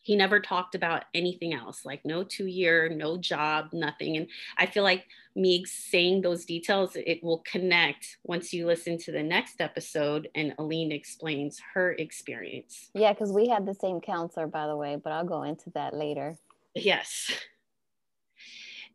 He 0.00 0.16
never 0.16 0.40
talked 0.40 0.74
about 0.74 1.04
anything 1.12 1.52
else 1.52 1.84
like 1.84 2.04
no 2.04 2.22
two 2.22 2.46
year 2.46 2.88
no 2.88 3.18
job 3.18 3.68
nothing. 3.72 4.16
And 4.16 4.28
i 4.56 4.66
feel 4.66 4.82
like 4.82 5.04
me 5.34 5.64
saying 5.64 6.22
those 6.22 6.44
details 6.44 6.92
it 6.94 7.22
will 7.22 7.42
connect 7.50 8.18
once 8.24 8.52
you 8.52 8.66
listen 8.66 8.98
to 8.98 9.12
the 9.12 9.22
next 9.22 9.60
episode 9.60 10.28
and 10.34 10.54
aline 10.58 10.92
explains 10.92 11.60
her 11.74 11.92
experience. 11.92 12.90
Yeah 12.94 13.12
because 13.12 13.32
we 13.32 13.48
had 13.48 13.66
the 13.66 13.74
same 13.74 14.00
counselor 14.00 14.46
by 14.46 14.66
the 14.66 14.76
way 14.76 14.96
but 14.96 15.12
i'll 15.12 15.24
go 15.24 15.42
into 15.42 15.70
that 15.70 15.94
later. 15.94 16.38
Yes 16.74 17.30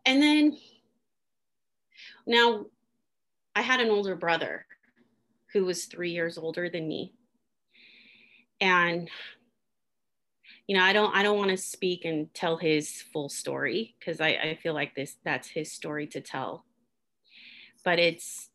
and 0.06 0.22
then 0.22 0.58
now 2.26 2.66
i 3.56 3.62
had 3.62 3.80
an 3.80 3.90
older 3.90 4.16
brother 4.16 4.66
who 5.54 5.64
was 5.64 5.86
three 5.86 6.10
years 6.12 6.38
older 6.38 6.68
than 6.68 6.88
me. 6.88 7.14
And 8.60 9.10
you 10.68 10.78
know 10.78 10.84
i 10.84 10.94
don't 10.94 11.16
i 11.16 11.22
don't 11.22 11.38
want 11.38 11.52
to 11.52 11.58
speak 11.58 12.06
and 12.06 12.34
tell 12.34 12.58
his 12.58 13.02
full 13.14 13.28
story 13.30 13.96
because 14.00 14.22
I, 14.22 14.30
I 14.30 14.60
feel 14.62 14.74
like 14.74 14.96
this 14.96 15.18
that's 15.24 15.50
his 15.50 15.72
story 15.72 16.08
to 16.08 16.22
tell. 16.22 16.66
But 17.84 18.00
it's 18.00 18.50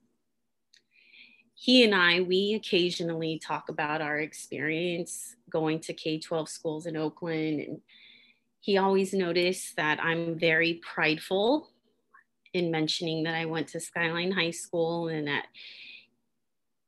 he 1.54 1.84
and 1.84 1.94
i 1.94 2.20
we 2.20 2.54
occasionally 2.54 3.38
talk 3.38 3.68
about 3.68 4.00
our 4.00 4.18
experience 4.18 5.36
going 5.50 5.80
to 5.80 5.92
k-12 5.92 6.48
schools 6.48 6.86
in 6.86 6.96
oakland 6.96 7.60
and 7.60 7.80
he 8.60 8.78
always 8.78 9.12
noticed 9.12 9.76
that 9.76 9.98
i'm 10.02 10.38
very 10.38 10.80
prideful 10.94 11.70
in 12.52 12.70
mentioning 12.70 13.24
that 13.24 13.34
i 13.34 13.44
went 13.44 13.68
to 13.68 13.80
skyline 13.80 14.30
high 14.30 14.50
school 14.50 15.08
and 15.08 15.26
that 15.28 15.46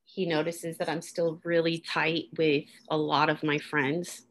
he 0.04 0.26
notices 0.26 0.76
that 0.78 0.88
i'm 0.88 1.02
still 1.02 1.40
really 1.44 1.78
tight 1.78 2.24
with 2.36 2.64
a 2.90 2.96
lot 2.96 3.28
of 3.30 3.42
my 3.42 3.58
friends 3.58 4.22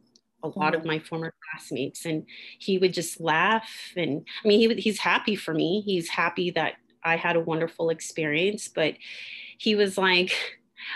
a 0.43 0.47
lot 0.47 0.73
of 0.73 0.81
mm-hmm. 0.81 0.89
my 0.89 0.99
former 0.99 1.33
classmates. 1.51 2.05
And 2.05 2.25
he 2.59 2.77
would 2.77 2.93
just 2.93 3.19
laugh 3.19 3.69
and 3.95 4.25
i 4.43 4.47
mean 4.47 4.59
he, 4.59 4.81
he's 4.81 4.99
happy 4.99 5.35
for 5.35 5.53
me. 5.53 5.81
He's 5.81 6.09
happy 6.09 6.51
that 6.51 6.75
i 7.03 7.15
had 7.15 7.35
a 7.35 7.39
wonderful 7.39 7.89
experience 7.89 8.67
but 8.67 8.93
he 9.57 9.73
was 9.73 9.97
like 9.97 10.35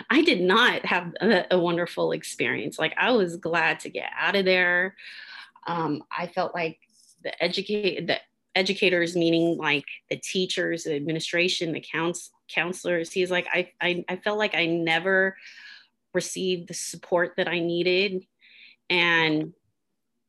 i 0.10 0.22
did 0.22 0.42
not 0.42 0.86
have 0.86 1.14
a, 1.22 1.46
a 1.52 1.60
wonderful 1.60 2.12
experience. 2.12 2.80
Like 2.80 2.94
i 2.98 3.12
was 3.12 3.38
glad 3.38 3.80
to 3.82 3.90
get 3.90 4.10
out 4.18 4.36
of 4.36 4.46
there 4.46 4.96
um, 5.67 6.03
i 6.15 6.27
felt 6.27 6.53
like 6.53 6.79
the 7.24 7.43
educate 7.43 8.08
the 8.08 8.17
educators 8.55 9.15
meaning 9.15 9.58
like 9.58 9.86
the 10.10 10.17
teachers 10.17 10.84
the 10.84 10.96
administration 10.96 11.72
the 11.72 11.79
counts, 11.91 12.32
counselors 12.48 13.12
he's 13.12 13.32
like 13.32 13.48
I, 13.51 13.72
I 13.82 14.05
i 14.10 14.15
felt 14.17 14.38
like 14.38 14.53
i 14.53 14.65
never 14.65 15.36
received 16.13 16.67
the 16.67 16.75
support 16.75 17.34
that 17.38 17.48
i 17.48 17.60
needed 17.60 18.25
and 18.89 19.53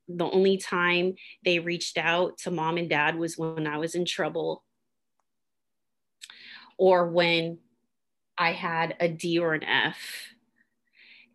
the 0.09 0.25
only 0.31 0.59
time 0.59 1.15
they 1.45 1.59
reached 1.59 1.99
out 1.99 2.39
to 2.39 2.51
mom 2.51 2.77
and 2.77 2.89
dad 2.89 3.17
was 3.17 3.39
when 3.39 3.67
I 3.67 3.79
was 3.79 3.95
in 3.95 4.05
trouble 4.05 4.63
or 6.77 7.09
when 7.09 7.59
I 8.37 8.53
had 8.53 8.97
a 9.01 9.09
D 9.09 9.39
or 9.39 9.55
an 9.55 9.65
F. 9.65 10.34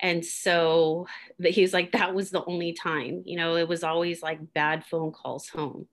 And 0.02 0.26
so 0.26 1.08
he 1.44 1.62
was 1.62 1.74
like, 1.74 1.92
that 1.92 2.16
was 2.16 2.30
the 2.30 2.44
only 2.46 2.74
time, 2.74 3.24
you 3.26 3.36
know, 3.36 3.58
it 3.58 3.68
was 3.68 3.84
always 3.84 4.22
like 4.22 4.54
bad 4.54 4.86
phone 4.86 5.12
calls 5.12 5.50
home. 5.50 5.88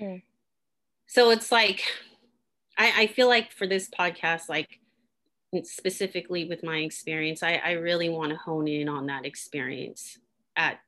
Mm. 0.00 0.22
So 1.06 1.30
it's 1.30 1.52
like, 1.52 1.82
I, 2.78 3.02
I 3.02 3.06
feel 3.08 3.28
like 3.28 3.52
for 3.52 3.66
this 3.66 3.88
podcast, 3.88 4.48
like 4.48 4.80
specifically 5.64 6.46
with 6.46 6.62
my 6.62 6.78
experience, 6.78 7.42
I, 7.42 7.60
I 7.64 7.72
really 7.72 8.08
want 8.08 8.30
to 8.30 8.36
hone 8.36 8.68
in 8.68 8.88
on 8.88 9.06
that 9.06 9.26
experience 9.26 10.18
at 10.56 10.80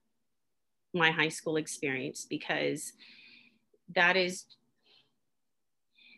my 0.95 1.11
high 1.11 1.29
school 1.29 1.57
experience 1.57 2.27
because 2.29 2.93
that 3.95 4.17
is 4.17 4.45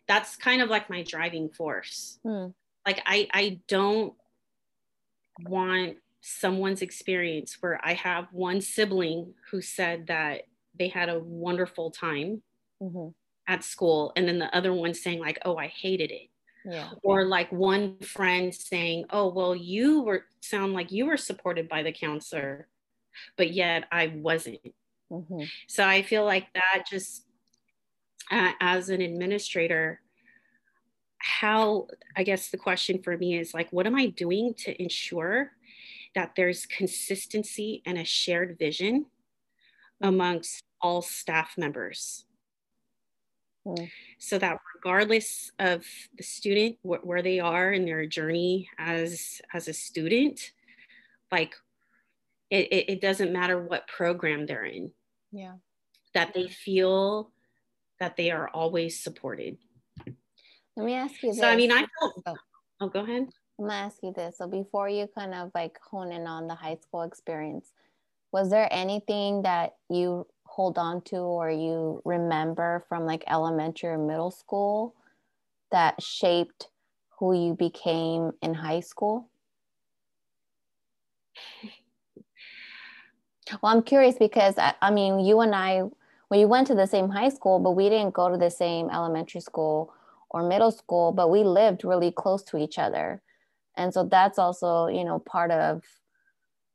that's 0.08 0.36
kind 0.36 0.60
of 0.60 0.68
like 0.68 0.90
my 0.90 1.02
driving 1.02 1.48
force. 1.48 2.18
Hmm. 2.22 2.48
Like 2.84 3.00
I 3.06 3.28
I 3.32 3.60
don't 3.68 4.14
want 5.40 5.98
someone's 6.22 6.82
experience 6.82 7.58
where 7.60 7.80
I 7.84 7.94
have 7.94 8.28
one 8.32 8.60
sibling 8.60 9.34
who 9.50 9.60
said 9.60 10.06
that 10.06 10.42
they 10.78 10.88
had 10.88 11.08
a 11.08 11.18
wonderful 11.18 11.90
time 11.90 12.42
mm-hmm. 12.80 13.08
at 13.46 13.64
school, 13.64 14.12
and 14.16 14.26
then 14.26 14.38
the 14.38 14.56
other 14.56 14.72
one 14.72 14.94
saying, 14.94 15.18
like, 15.18 15.38
oh, 15.44 15.56
I 15.56 15.66
hated 15.66 16.10
it. 16.10 16.28
Yeah. 16.64 16.90
Or 17.02 17.24
like 17.24 17.50
one 17.50 17.98
friend 17.98 18.54
saying, 18.54 19.06
oh, 19.10 19.28
well, 19.28 19.54
you 19.54 20.02
were 20.02 20.24
sound 20.40 20.74
like 20.74 20.92
you 20.92 21.06
were 21.06 21.16
supported 21.16 21.68
by 21.68 21.82
the 21.82 21.92
counselor, 21.92 22.68
but 23.36 23.52
yet 23.52 23.84
I 23.90 24.06
wasn't. 24.14 24.60
Mm-hmm. 25.10 25.42
So 25.66 25.84
I 25.84 26.02
feel 26.02 26.24
like 26.24 26.46
that 26.54 26.84
just 26.88 27.26
uh, 28.30 28.52
as 28.60 28.90
an 28.90 29.00
administrator, 29.00 30.00
how 31.18 31.88
I 32.16 32.22
guess 32.22 32.50
the 32.50 32.58
question 32.58 33.02
for 33.02 33.18
me 33.18 33.38
is 33.38 33.52
like, 33.52 33.72
what 33.72 33.88
am 33.88 33.96
I 33.96 34.06
doing 34.06 34.54
to 34.58 34.80
ensure 34.80 35.50
that 36.14 36.32
there's 36.36 36.66
consistency 36.66 37.82
and 37.86 37.98
a 37.98 38.04
shared 38.04 38.58
vision 38.58 39.06
amongst 40.00 40.62
all 40.80 41.02
staff 41.02 41.54
members. 41.56 42.24
Mm. 43.66 43.90
So 44.18 44.38
that 44.38 44.58
regardless 44.74 45.52
of 45.58 45.84
the 46.16 46.24
student, 46.24 46.76
wh- 46.82 47.04
where 47.06 47.22
they 47.22 47.40
are 47.40 47.72
in 47.72 47.84
their 47.84 48.06
journey 48.06 48.68
as, 48.78 49.40
as 49.54 49.68
a 49.68 49.72
student, 49.72 50.52
like 51.30 51.54
it, 52.50 52.68
it, 52.72 52.90
it 52.90 53.00
doesn't 53.00 53.32
matter 53.32 53.62
what 53.62 53.86
program 53.86 54.46
they're 54.46 54.64
in. 54.64 54.90
Yeah. 55.30 55.54
That 56.14 56.34
they 56.34 56.48
feel 56.48 57.30
that 58.00 58.16
they 58.16 58.30
are 58.30 58.48
always 58.48 59.00
supported. 59.02 59.56
Let 60.76 60.86
me 60.86 60.94
ask 60.94 61.22
you 61.22 61.30
this. 61.30 61.38
So, 61.38 61.46
I 61.46 61.56
mean, 61.56 61.70
I 61.70 61.86
felt, 62.00 62.22
oh. 62.26 62.34
oh, 62.80 62.88
go 62.88 63.00
ahead. 63.00 63.28
I'm 63.62 63.68
gonna 63.68 63.80
ask 63.80 64.02
you 64.02 64.12
this. 64.12 64.38
So 64.38 64.48
before 64.48 64.88
you 64.88 65.06
kind 65.06 65.32
of 65.34 65.52
like 65.54 65.78
hone 65.88 66.10
in 66.10 66.26
on 66.26 66.48
the 66.48 66.54
high 66.56 66.74
school 66.82 67.02
experience, 67.02 67.70
was 68.32 68.50
there 68.50 68.68
anything 68.72 69.42
that 69.42 69.76
you 69.88 70.26
hold 70.42 70.78
on 70.78 71.00
to 71.02 71.18
or 71.18 71.48
you 71.48 72.02
remember 72.04 72.84
from 72.88 73.06
like 73.06 73.22
elementary 73.28 73.90
or 73.90 73.98
middle 73.98 74.32
school 74.32 74.96
that 75.70 76.02
shaped 76.02 76.70
who 77.20 77.34
you 77.34 77.54
became 77.54 78.32
in 78.42 78.54
high 78.54 78.80
school? 78.80 79.28
Well, 83.62 83.72
I'm 83.76 83.82
curious 83.82 84.16
because 84.18 84.58
I, 84.58 84.74
I 84.82 84.90
mean, 84.90 85.20
you 85.20 85.40
and 85.40 85.54
I, 85.54 85.82
we 86.30 86.44
went 86.46 86.66
to 86.66 86.74
the 86.74 86.86
same 86.86 87.10
high 87.10 87.28
school, 87.28 87.60
but 87.60 87.72
we 87.72 87.88
didn't 87.88 88.14
go 88.14 88.28
to 88.28 88.36
the 88.36 88.50
same 88.50 88.90
elementary 88.90 89.40
school 89.40 89.94
or 90.30 90.42
middle 90.42 90.72
school, 90.72 91.12
but 91.12 91.30
we 91.30 91.44
lived 91.44 91.84
really 91.84 92.10
close 92.10 92.42
to 92.44 92.56
each 92.56 92.76
other 92.76 93.22
and 93.76 93.92
so 93.92 94.04
that's 94.04 94.38
also 94.38 94.86
you 94.88 95.04
know 95.04 95.18
part 95.18 95.50
of 95.50 95.82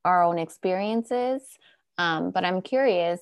our 0.04 0.22
own 0.22 0.38
experiences. 0.38 1.42
Um, 1.98 2.30
but 2.30 2.44
i'm 2.44 2.62
curious 2.62 3.20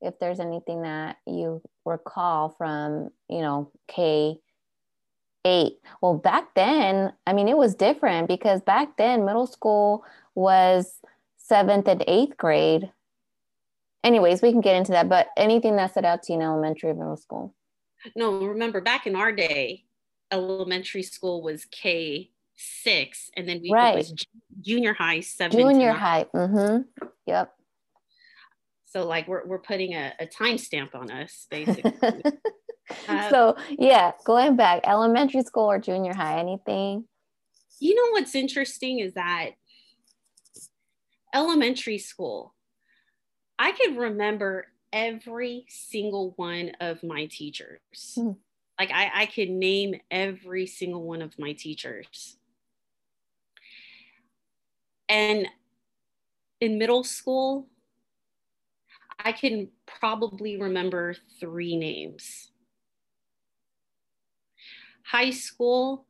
if 0.00 0.18
there's 0.18 0.40
anything 0.40 0.82
that 0.82 1.18
you 1.26 1.62
recall 1.84 2.48
from 2.50 3.10
you 3.28 3.40
know 3.40 3.70
k 3.86 4.38
8 5.44 5.72
well 6.02 6.14
back 6.14 6.54
then 6.56 7.12
i 7.28 7.32
mean 7.32 7.46
it 7.46 7.56
was 7.56 7.76
different 7.76 8.26
because 8.26 8.60
back 8.60 8.96
then 8.96 9.24
middle 9.24 9.46
school 9.46 10.04
was 10.34 11.00
seventh 11.48 11.88
and 11.88 12.04
eighth 12.06 12.36
grade. 12.36 12.92
Anyways 14.04 14.42
we 14.42 14.52
can 14.52 14.60
get 14.60 14.76
into 14.76 14.92
that 14.92 15.08
but 15.08 15.28
anything 15.36 15.76
that 15.76 15.90
stood 15.90 16.04
out 16.04 16.22
to 16.24 16.32
you 16.32 16.38
in 16.38 16.44
elementary 16.44 16.92
middle 16.92 17.16
school? 17.16 17.54
No 18.14 18.38
remember 18.38 18.80
back 18.80 19.06
in 19.06 19.16
our 19.16 19.32
day 19.32 19.84
elementary 20.30 21.02
school 21.02 21.42
was 21.42 21.64
k 21.64 22.30
six, 22.58 23.30
and 23.36 23.48
then 23.48 23.60
we 23.62 23.70
right. 23.72 24.04
junior 24.60 24.92
high 24.92 25.20
seven. 25.20 25.58
Junior 25.58 25.92
high. 25.92 26.26
Mm-hmm. 26.34 26.82
Yep. 27.26 27.54
So 28.86 29.06
like 29.06 29.28
we're 29.28 29.46
we're 29.46 29.60
putting 29.60 29.94
a, 29.94 30.12
a 30.18 30.26
timestamp 30.26 30.94
on 30.94 31.10
us 31.10 31.46
basically. 31.50 31.92
uh, 33.08 33.30
so 33.30 33.56
yeah, 33.78 34.12
going 34.24 34.56
back, 34.56 34.82
elementary 34.86 35.42
school 35.42 35.70
or 35.70 35.78
junior 35.78 36.14
high, 36.14 36.38
anything. 36.38 37.04
You 37.80 37.94
know 37.94 38.12
what's 38.12 38.34
interesting 38.34 38.98
is 38.98 39.14
that 39.14 39.50
elementary 41.32 41.98
school, 41.98 42.54
I 43.58 43.72
could 43.72 43.96
remember 43.96 44.66
every 44.92 45.66
single 45.68 46.32
one 46.36 46.72
of 46.80 47.02
my 47.04 47.26
teachers. 47.26 47.80
Mm. 48.16 48.36
Like 48.78 48.90
I, 48.92 49.10
I 49.14 49.26
could 49.26 49.50
name 49.50 50.00
every 50.10 50.66
single 50.66 51.02
one 51.02 51.20
of 51.20 51.38
my 51.38 51.52
teachers. 51.52 52.37
And 55.08 55.48
in 56.60 56.78
middle 56.78 57.04
school, 57.04 57.68
I 59.24 59.32
can 59.32 59.68
probably 59.86 60.60
remember 60.60 61.14
three 61.40 61.76
names. 61.76 62.50
High 65.04 65.30
school, 65.30 66.06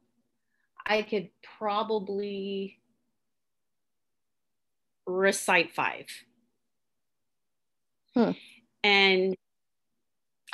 I 0.85 1.03
could 1.03 1.31
probably 1.59 2.81
recite 5.07 5.73
five. 5.73 6.07
Hmm. 8.15 8.33
And 8.83 9.37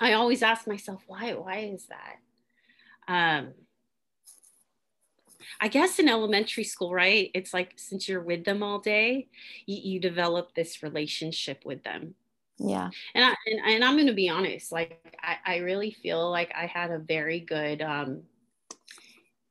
I 0.01 0.13
always 0.13 0.43
ask 0.43 0.67
myself, 0.67 1.03
why, 1.07 1.33
why 1.35 1.59
is 1.59 1.87
that? 1.87 2.17
Um, 3.07 3.55
I 5.61 5.69
guess 5.69 5.99
in 5.99 6.09
elementary 6.09 6.65
school, 6.65 6.93
right? 6.93 7.31
It's 7.35 7.55
like 7.55 7.75
since 7.77 8.09
you're 8.09 8.23
with 8.23 8.45
them 8.45 8.63
all 8.63 8.79
day, 8.79 9.29
you, 9.67 9.93
you 9.95 10.01
develop 10.01 10.55
this 10.55 10.83
relationship 10.83 11.65
with 11.65 11.83
them. 11.83 12.15
Yeah. 12.59 12.91
And 13.15 13.25
I 13.25 13.35
and, 13.47 13.61
and 13.65 13.85
I'm 13.85 13.97
gonna 13.97 14.13
be 14.13 14.29
honest, 14.29 14.71
like 14.71 15.17
I, 15.23 15.55
I 15.55 15.57
really 15.59 15.91
feel 15.91 16.31
like 16.31 16.53
I 16.55 16.67
had 16.67 16.91
a 16.91 16.99
very 16.99 17.41
good 17.41 17.83
um 17.83 18.23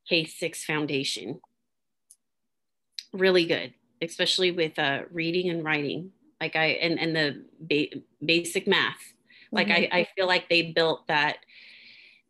K6 0.10 0.58
foundation. 0.58 1.40
Really 3.12 3.46
good, 3.46 3.74
especially 4.02 4.52
with 4.52 4.80
uh 4.80 5.02
reading 5.12 5.50
and 5.50 5.64
writing. 5.64 6.12
Like 6.40 6.56
I 6.56 6.66
and, 6.66 7.00
and 7.00 7.16
the 7.16 7.46
ba- 7.60 8.02
basic 8.26 8.68
math. 8.68 9.14
Like 9.52 9.68
mm-hmm. 9.68 9.94
I, 9.94 10.00
I 10.00 10.08
feel 10.16 10.26
like 10.26 10.50
they 10.50 10.72
built 10.72 11.08
that 11.08 11.38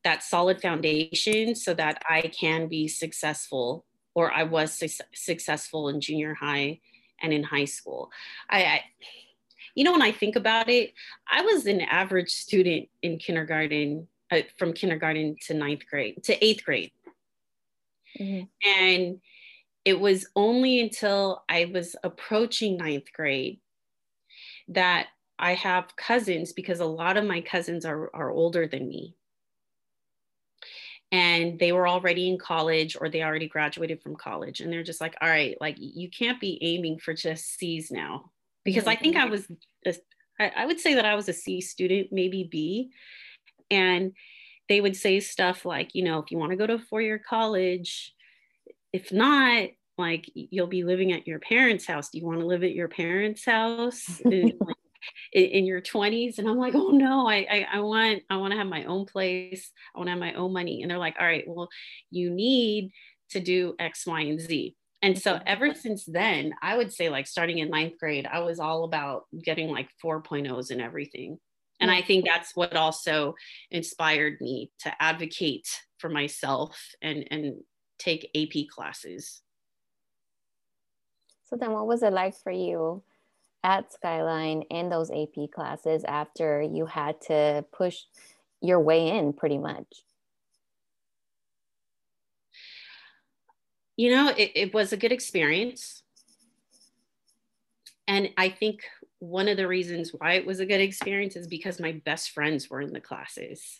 that 0.03 0.23
solid 0.23 0.61
foundation 0.61 1.55
so 1.55 1.73
that 1.73 2.01
I 2.09 2.21
can 2.21 2.67
be 2.67 2.87
successful 2.87 3.85
or 4.15 4.31
I 4.31 4.43
was 4.43 4.73
su- 4.73 5.03
successful 5.13 5.89
in 5.89 6.01
junior 6.01 6.33
high 6.33 6.79
and 7.21 7.33
in 7.33 7.43
high 7.43 7.65
school. 7.65 8.11
I, 8.49 8.63
I, 8.63 8.83
you 9.75 9.83
know, 9.83 9.91
when 9.91 10.01
I 10.01 10.11
think 10.11 10.35
about 10.35 10.69
it, 10.69 10.93
I 11.29 11.41
was 11.41 11.65
an 11.65 11.81
average 11.81 12.29
student 12.29 12.89
in 13.01 13.17
kindergarten, 13.17 14.07
uh, 14.31 14.41
from 14.57 14.73
kindergarten 14.73 15.37
to 15.47 15.53
ninth 15.53 15.83
grade 15.89 16.23
to 16.25 16.45
eighth 16.45 16.63
grade. 16.63 16.91
Mm-hmm. 18.19 18.69
And 18.69 19.19
it 19.85 19.99
was 19.99 20.27
only 20.35 20.79
until 20.79 21.43
I 21.49 21.71
was 21.73 21.95
approaching 22.03 22.77
ninth 22.77 23.11
grade 23.13 23.59
that 24.69 25.07
I 25.39 25.55
have 25.55 25.95
cousins 25.95 26.53
because 26.53 26.79
a 26.79 26.85
lot 26.85 27.17
of 27.17 27.25
my 27.25 27.41
cousins 27.41 27.85
are, 27.85 28.09
are 28.15 28.29
older 28.29 28.67
than 28.67 28.87
me 28.87 29.15
and 31.13 31.59
they 31.59 31.71
were 31.71 31.87
already 31.87 32.27
in 32.27 32.39
college 32.39 32.97
or 32.99 33.07
they 33.07 33.21
already 33.21 33.47
graduated 33.47 34.01
from 34.01 34.15
college 34.15 34.59
and 34.59 34.73
they're 34.73 34.83
just 34.83 34.99
like 34.99 35.15
all 35.21 35.29
right 35.29 35.55
like 35.61 35.75
you 35.77 36.09
can't 36.09 36.41
be 36.41 36.57
aiming 36.61 36.97
for 36.97 37.13
just 37.13 37.57
c's 37.57 37.91
now. 37.91 38.31
Because 38.65 38.87
i 38.87 38.95
think 38.95 39.15
i 39.15 39.21
mm-hmm. 39.21 39.31
was 39.31 39.47
a, 40.39 40.59
I 40.59 40.65
would 40.65 40.79
say 40.79 40.95
that 40.95 41.05
i 41.05 41.15
was 41.15 41.29
a 41.29 41.33
c 41.33 41.61
student 41.61 42.07
maybe 42.11 42.47
b 42.49 42.91
and 43.69 44.13
they 44.69 44.81
would 44.81 44.95
say 44.95 45.19
stuff 45.19 45.65
like 45.65 45.93
you 45.93 46.03
know 46.03 46.19
if 46.19 46.31
you 46.31 46.37
want 46.37 46.51
to 46.51 46.57
go 46.57 46.65
to 46.65 46.75
a 46.75 46.79
four-year 46.79 47.19
college 47.19 48.13
if 48.93 49.11
not 49.11 49.69
like 49.97 50.29
you'll 50.33 50.67
be 50.67 50.83
living 50.83 51.11
at 51.11 51.27
your 51.27 51.39
parents 51.39 51.85
house. 51.85 52.09
Do 52.09 52.17
you 52.17 52.25
want 52.25 52.39
to 52.39 52.45
live 52.45 52.63
at 52.63 52.73
your 52.73 52.87
parents 52.87 53.45
house? 53.45 54.21
And, 54.25 54.53
like, 54.59 54.75
in, 55.31 55.43
in 55.43 55.65
your 55.65 55.81
20s 55.81 56.37
and 56.37 56.47
i'm 56.47 56.57
like 56.57 56.75
oh 56.75 56.89
no 56.89 57.27
I, 57.27 57.47
I 57.49 57.67
i 57.73 57.79
want 57.79 58.23
i 58.29 58.37
want 58.37 58.51
to 58.51 58.57
have 58.57 58.67
my 58.67 58.83
own 58.85 59.05
place. 59.05 59.71
I 59.95 59.99
want 59.99 60.07
to 60.07 60.11
have 60.11 60.19
my 60.19 60.33
own 60.33 60.53
money. 60.53 60.81
And 60.81 60.91
they're 60.91 60.97
like 60.97 61.15
all 61.19 61.25
right 61.25 61.45
well 61.47 61.69
you 62.09 62.29
need 62.29 62.91
to 63.31 63.39
do 63.39 63.75
x 63.79 64.05
y 64.05 64.21
and 64.21 64.39
z. 64.39 64.75
And 65.01 65.19
so 65.19 65.33
mm-hmm. 65.33 65.43
ever 65.47 65.73
since 65.73 66.05
then 66.05 66.53
i 66.61 66.77
would 66.77 66.93
say 66.93 67.09
like 67.09 67.27
starting 67.27 67.59
in 67.59 67.69
ninth 67.69 67.97
grade 67.99 68.27
i 68.31 68.39
was 68.39 68.59
all 68.59 68.83
about 68.83 69.25
getting 69.43 69.69
like 69.69 69.89
4.0s 70.03 70.71
and 70.71 70.81
everything. 70.81 71.39
And 71.79 71.91
I 71.91 72.01
think 72.01 72.25
mm-hmm. 72.25 72.33
that's 72.33 72.55
what 72.55 72.75
also 72.75 73.35
inspired 73.69 74.39
me 74.39 74.71
to 74.79 74.93
advocate 75.01 75.67
for 75.97 76.09
myself 76.09 76.77
and, 77.01 77.25
and 77.29 77.55
take 77.99 78.29
AP 78.35 78.67
classes. 78.73 79.41
So 81.45 81.57
then 81.57 81.71
what 81.71 81.87
was 81.87 82.03
it 82.03 82.13
like 82.13 82.35
for 82.41 82.51
you 82.51 83.03
at 83.63 83.93
Skyline 83.93 84.63
in 84.63 84.89
those 84.89 85.09
AP 85.09 85.51
classes 85.53 86.03
after 86.07 86.61
you 86.61 86.85
had 86.85 87.21
to 87.21 87.65
push 87.71 88.03
your 88.61 88.79
way 88.79 89.09
in 89.09 89.33
pretty 89.33 89.57
much? 89.57 90.03
You 93.95 94.11
know, 94.11 94.29
it, 94.29 94.51
it 94.55 94.73
was 94.73 94.91
a 94.91 94.97
good 94.97 95.11
experience. 95.11 96.03
And 98.07 98.29
I 98.37 98.49
think 98.49 98.81
one 99.19 99.47
of 99.47 99.57
the 99.57 99.67
reasons 99.67 100.11
why 100.11 100.33
it 100.33 100.45
was 100.45 100.59
a 100.59 100.65
good 100.65 100.81
experience 100.81 101.35
is 101.35 101.47
because 101.47 101.79
my 101.79 101.93
best 102.05 102.31
friends 102.31 102.69
were 102.69 102.81
in 102.81 102.91
the 102.91 102.99
classes. 102.99 103.79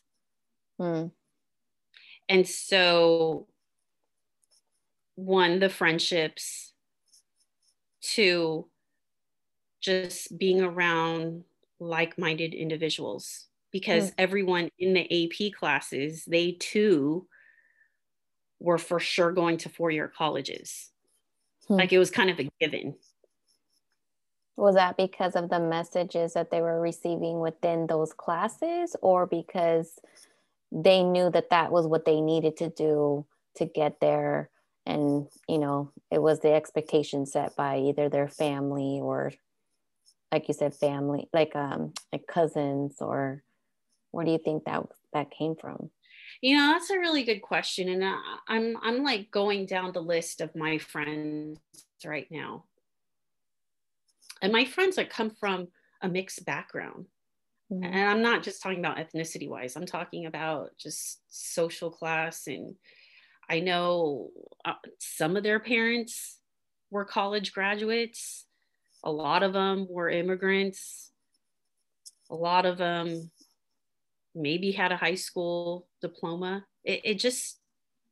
Hmm. 0.80 1.08
And 2.30 2.48
so, 2.48 3.48
one, 5.16 5.60
the 5.60 5.70
friendships, 5.70 6.74
two, 8.02 8.68
just 9.84 10.38
being 10.38 10.62
around 10.62 11.44
like 11.80 12.18
minded 12.18 12.54
individuals 12.54 13.48
because 13.72 14.12
mm. 14.12 14.14
everyone 14.18 14.70
in 14.80 14.94
the 14.94 15.26
AP 15.26 15.54
classes, 15.54 16.24
they 16.26 16.54
too 16.54 17.28
were 18.60 18.78
for 18.78 19.00
sure 19.00 19.32
going 19.32 19.58
to 19.58 19.70
four 19.70 19.92
year 19.92 20.08
colleges. 20.08 20.92
Mm. 21.70 21.80
Like 21.80 21.92
it 21.92 22.00
was 22.00 22.10
kind 22.10 22.30
of 22.30 22.40
a 22.40 22.50
given. 22.62 22.96
Was 24.56 24.76
that 24.76 24.98
because 24.98 25.36
of 25.36 25.50
the 25.50 25.60
messages 25.60 26.34
that 26.34 26.52
they 26.52 26.62
were 26.62 26.80
receiving 26.80 27.40
within 27.40 27.88
those 27.88 28.14
classes 28.14 28.96
or 29.02 29.26
because 29.26 30.00
they 30.72 31.04
knew 31.04 31.30
that 31.32 31.50
that 31.50 31.72
was 31.72 31.88
what 31.88 32.06
they 32.06 32.22
needed 32.22 32.58
to 32.58 32.70
do 32.70 33.26
to 33.56 33.66
get 33.66 34.00
there? 34.00 34.50
And, 34.86 35.28
you 35.48 35.58
know, 35.58 35.92
it 36.12 36.22
was 36.22 36.42
the 36.42 36.54
expectation 36.54 37.26
set 37.26 37.56
by 37.56 37.80
either 37.80 38.10
their 38.10 38.28
family 38.28 39.00
or 39.02 39.34
like 40.34 40.48
you 40.48 40.54
said, 40.56 40.74
family, 40.74 41.30
like 41.32 41.56
um, 41.56 41.94
like 42.12 42.26
cousins, 42.28 42.96
or 43.00 43.44
where 44.12 44.26
do 44.26 44.32
you 44.32 44.40
think 44.40 44.66
that 44.66 44.84
that 45.14 45.30
came 45.30 45.56
from? 45.56 45.92
You 46.42 46.58
know, 46.58 46.74
that's 46.74 46.90
a 46.90 46.98
really 46.98 47.24
good 47.24 47.42
question, 47.42 47.88
and 47.88 48.04
I, 48.04 48.18
I'm 48.48 48.76
I'm 48.82 49.04
like 49.04 49.30
going 49.30 49.68
down 49.68 49.94
the 49.94 50.02
list 50.02 50.42
of 50.42 50.56
my 50.56 50.80
friends 50.80 51.60
right 52.04 52.28
now, 52.32 52.66
and 54.42 54.52
my 54.52 54.66
friends 54.66 54.96
that 54.96 55.12
come 55.12 55.30
from 55.30 55.68
a 56.02 56.10
mixed 56.10 56.44
background. 56.46 57.06
Mm-hmm. 57.72 57.86
And 57.86 58.10
I'm 58.10 58.22
not 58.22 58.44
just 58.44 58.62
talking 58.62 58.80
about 58.80 58.98
ethnicity 58.98 59.48
wise, 59.48 59.76
I'm 59.76 59.86
talking 59.86 60.26
about 60.26 60.72
just 60.80 61.22
social 61.30 61.92
class. 61.92 62.48
And 62.48 62.76
I 63.50 63.60
know 63.60 64.30
uh, 64.66 64.74
some 65.00 65.38
of 65.38 65.44
their 65.44 65.60
parents 65.60 66.40
were 66.92 67.06
college 67.06 67.54
graduates, 67.54 68.46
a 69.04 69.12
lot 69.12 69.44
of 69.44 69.54
them 69.54 69.88
were 69.90 70.10
immigrants. 70.10 71.12
A 72.30 72.36
lot 72.36 72.66
of 72.66 72.78
them 72.78 73.32
maybe 74.34 74.72
had 74.72 74.92
a 74.92 74.98
high 74.98 75.16
school 75.16 75.88
diploma. 76.02 76.66
It, 76.84 77.02
it 77.04 77.20
just, 77.20 77.60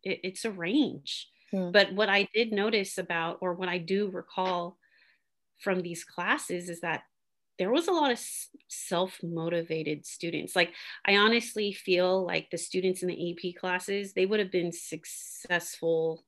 it, 0.04 0.20
it's 0.24 0.46
a 0.46 0.52
range. 0.52 1.30
Hmm. 1.52 1.72
But 1.72 1.94
what 1.94 2.10
I 2.10 2.28
did 2.34 2.52
notice 2.52 2.98
about, 2.98 3.38
or 3.42 3.54
what 3.54 3.70
I 3.70 3.78
do 3.78 4.10
recall 4.10 4.78
from 5.60 5.82
these 5.82 6.04
classes 6.04 6.70
is 6.70 6.82
that 6.82 7.04
there 7.58 7.72
was 7.72 7.88
a 7.88 7.92
lot 7.92 8.12
of 8.12 8.20
self-motivated 8.70 10.04
students 10.04 10.56
like 10.56 10.74
i 11.06 11.16
honestly 11.18 11.72
feel 11.72 12.26
like 12.26 12.50
the 12.50 12.58
students 12.58 13.04
in 13.04 13.08
the 13.08 13.32
ap 13.32 13.56
classes 13.60 14.14
they 14.14 14.26
would 14.26 14.40
have 14.40 14.52
been 14.52 14.72
successful 14.72 16.24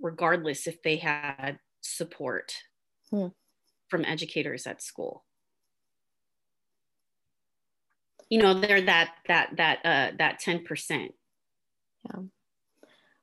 regardless 0.00 0.66
if 0.66 0.82
they 0.82 0.96
had 0.96 1.60
support 1.80 2.54
hmm. 3.10 3.28
from 3.88 4.04
educators 4.04 4.66
at 4.66 4.82
school. 4.82 5.24
You 8.28 8.40
know 8.40 8.60
they're 8.60 8.82
that 8.82 9.14
that 9.26 9.56
that 9.56 9.78
uh 9.84 10.16
that 10.18 10.40
10% 10.40 11.08
yeah. 12.04 12.20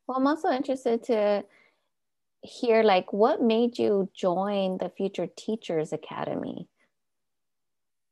Well 0.08 0.18
i'm 0.18 0.28
also 0.28 0.50
interested 0.50 1.04
to 1.06 1.46
hear 2.42 2.84
like 2.84 3.12
what 3.14 3.42
made 3.42 3.80
you 3.80 4.10
join 4.14 4.78
the 4.78 4.90
future 4.90 5.28
teachers 5.28 5.94
academy? 5.94 6.68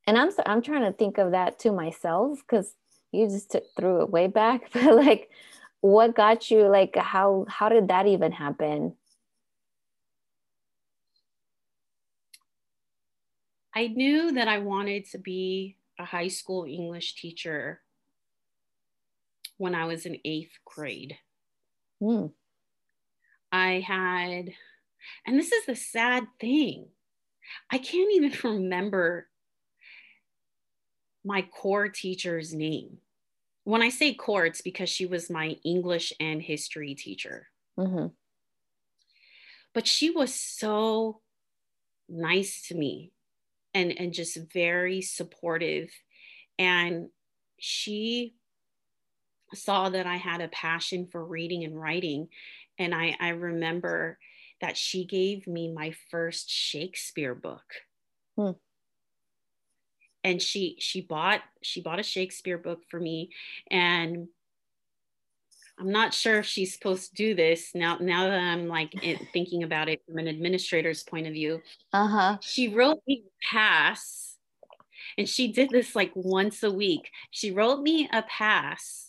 And 0.08 0.18
i'm 0.18 0.32
so, 0.32 0.42
i'm 0.46 0.62
trying 0.62 0.84
to 0.84 0.98
think 0.98 1.18
of 1.18 1.32
that 1.32 1.60
to 1.60 1.72
myself 1.72 2.40
because 2.40 2.74
you 3.12 3.28
just 3.28 3.52
took, 3.52 3.64
threw 3.78 4.02
it 4.02 4.10
way 4.10 4.28
back 4.28 4.70
but 4.74 4.96
like 4.96 5.30
what 5.82 6.16
got 6.16 6.50
you 6.50 6.68
like 6.68 6.96
how 6.96 7.46
how 7.48 7.70
did 7.70 7.90
that 7.90 8.08
even 8.08 8.32
happen 8.32 8.96
I 13.76 13.88
knew 13.88 14.32
that 14.32 14.48
I 14.48 14.60
wanted 14.60 15.06
to 15.12 15.18
be 15.18 15.76
a 16.00 16.06
high 16.06 16.30
school 16.30 16.64
English 16.64 17.16
teacher 17.16 17.82
when 19.58 19.76
I 19.76 19.86
was 19.86 20.06
in 20.06 20.18
eighth 20.24 20.54
grade. 20.64 21.18
Mm. 22.02 22.32
I 23.52 23.84
had, 23.86 24.54
and 25.26 25.38
this 25.38 25.52
is 25.52 25.66
the 25.66 25.76
sad 25.76 26.26
thing, 26.40 26.88
I 27.70 27.78
can't 27.78 28.14
even 28.14 28.34
remember 28.44 29.28
my 31.26 31.42
core 31.42 31.90
teacher's 31.90 32.54
name. 32.54 33.00
When 33.66 33.82
I 33.82 33.90
say 33.90 34.14
core, 34.14 34.46
it's 34.46 34.62
because 34.62 34.90
she 34.90 35.06
was 35.06 35.30
my 35.30 35.58
English 35.66 36.14
and 36.20 36.42
history 36.42 36.96
teacher. 36.96 37.48
Mm-hmm. 37.78 38.08
But 39.74 39.88
she 39.88 40.12
was 40.12 40.34
so 40.34 41.22
nice 42.08 42.68
to 42.68 42.76
me 42.76 43.12
and 43.76 43.94
and 44.00 44.14
just 44.14 44.38
very 44.52 45.04
supportive 45.04 45.90
and 46.58 47.10
she 47.60 48.34
saw 49.54 49.90
that 49.90 50.08
I 50.08 50.16
had 50.16 50.42
a 50.42 50.48
passion 50.48 51.08
for 51.12 51.24
reading 51.24 51.64
and 51.64 51.80
writing 51.80 52.30
and 52.80 52.96
I 52.96 53.16
I 53.20 53.30
remember 53.30 54.18
that 54.62 54.78
she 54.78 55.06
gave 55.06 55.48
me 55.48 55.72
my 55.72 55.94
first 56.10 56.50
Shakespeare 56.50 57.36
book. 57.36 57.66
Hmm. 58.38 58.52
And 60.24 60.42
she 60.42 60.78
she 60.80 61.02
bought 61.02 61.42
she 61.62 61.82
bought 61.82 62.00
a 62.00 62.04
Shakespeare 62.04 62.58
book 62.58 62.82
for 62.90 63.00
me 63.00 63.30
and 63.70 64.28
I'm 65.78 65.92
not 65.92 66.14
sure 66.14 66.40
if 66.40 66.46
she's 66.46 66.74
supposed 66.74 67.10
to 67.10 67.16
do 67.16 67.36
this 67.36 67.72
now. 67.76 67.98
Now 68.00 68.30
that 68.30 68.40
I'm 68.40 68.68
like 68.68 68.94
thinking 69.34 69.64
about 69.64 69.90
it 69.90 70.02
from 70.06 70.18
an 70.18 70.28
administrator's 70.28 71.04
point 71.04 71.28
of 71.28 71.34
view, 71.34 71.62
uh 71.92 72.08
huh. 72.08 72.38
She 72.42 72.70
wrote 72.70 73.02
me 73.08 73.24
a 73.26 73.46
pass, 73.54 74.38
and 75.18 75.28
she 75.28 75.52
did 75.52 75.70
this 75.70 75.96
like 75.96 76.12
once 76.16 76.64
a 76.64 76.72
week. 76.72 77.12
She 77.32 77.52
wrote 77.52 77.82
me 77.82 78.10
a 78.12 78.24
pass 78.24 79.06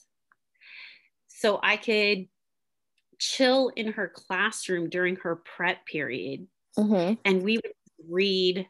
so 1.29 1.61
I 1.63 1.77
could 1.77 2.29
chill 3.19 3.71
in 3.77 3.93
her 3.93 4.09
classroom 4.09 4.89
during 4.89 5.17
her 5.17 5.37
prep 5.37 5.87
period, 5.87 6.47
mm-hmm. 6.79 7.15
and 7.25 7.43
we 7.43 7.57
would 7.57 7.73
read 8.09 8.67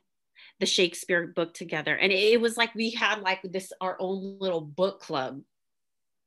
the 0.58 0.66
Shakespeare 0.66 1.28
book 1.28 1.54
together. 1.54 1.96
And 1.96 2.12
it 2.12 2.40
was 2.40 2.56
like 2.56 2.74
we 2.74 2.90
had 2.90 3.20
like 3.20 3.40
this 3.42 3.72
our 3.80 3.96
own 4.00 4.38
little 4.40 4.60
book 4.60 5.00
club. 5.00 5.40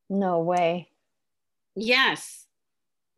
No 0.10 0.40
way. 0.40 0.89
Yes. 1.80 2.46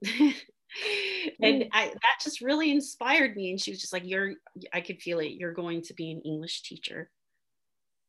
and 0.06 1.66
I, 1.72 1.88
that 1.88 2.20
just 2.22 2.42
really 2.42 2.72
inspired 2.72 3.36
me. 3.36 3.52
And 3.52 3.60
she 3.60 3.72
was 3.72 3.82
just 3.82 3.94
like, 3.94 4.04
You're, 4.06 4.34
I 4.74 4.82
could 4.82 5.02
feel 5.02 5.20
it. 5.20 5.32
You're 5.32 5.54
going 5.54 5.82
to 5.84 5.94
be 5.94 6.12
an 6.12 6.22
English 6.22 6.64
teacher. 6.64 7.10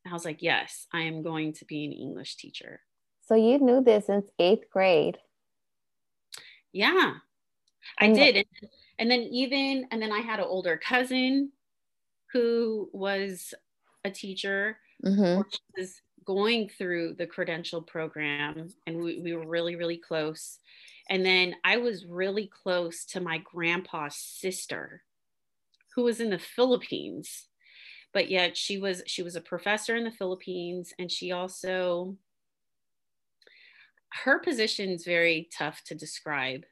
And 0.05 0.13
I 0.13 0.15
was 0.15 0.25
like, 0.25 0.43
Yes, 0.43 0.87
I 0.93 1.03
am 1.03 1.23
going 1.23 1.55
to 1.55 1.65
be 1.65 1.85
an 1.85 1.93
English 1.93 2.37
teacher. 2.37 2.81
So 3.23 3.35
you 3.35 3.59
knew 3.59 3.83
this 3.83 4.07
since 4.07 4.31
eighth 4.39 4.69
grade? 4.71 5.19
Yeah, 6.73 7.15
I 7.99 8.07
and 8.07 8.15
did. 8.15 8.37
And, 8.37 8.71
and 8.99 9.11
then, 9.11 9.21
even, 9.21 9.87
and 9.91 10.01
then 10.01 10.13
I 10.13 10.21
had 10.21 10.39
an 10.39 10.47
older 10.47 10.77
cousin 10.77 11.53
who 12.33 12.89
was 12.93 13.55
a 14.05 14.11
teacher. 14.11 14.79
Mm-hmm. 15.05 15.43
was 15.77 16.01
going 16.25 16.69
through 16.69 17.15
the 17.15 17.27
credential 17.27 17.83
program 17.83 18.69
and 18.87 19.03
we, 19.03 19.21
we 19.21 19.35
were 19.35 19.47
really 19.47 19.77
really 19.77 19.99
close. 19.99 20.59
And 21.11 21.27
then 21.27 21.57
i 21.65 21.77
was 21.77 22.07
really 22.07 22.47
close 22.47 23.05
to 23.07 23.21
my 23.21 23.39
grandpa's 23.39 24.17
sister 24.17 25.03
who 25.95 26.05
was 26.05 26.21
in 26.21 26.31
the 26.31 26.39
philippines 26.39 27.49
but 28.15 28.31
yet 28.31 28.57
she 28.57 28.79
was 28.79 29.03
she 29.07 29.23
was 29.23 29.37
a 29.37 29.41
professor 29.41 29.97
in 29.97 30.05
the 30.05 30.11
philippines 30.13 30.95
and 30.99 31.11
she 31.11 31.33
also 31.33 32.17
her 34.25 34.39
position 34.39 34.91
is 34.91 35.05
very 35.05 35.49
tough 35.57 35.83
to 35.85 35.95
describe. 35.95 36.65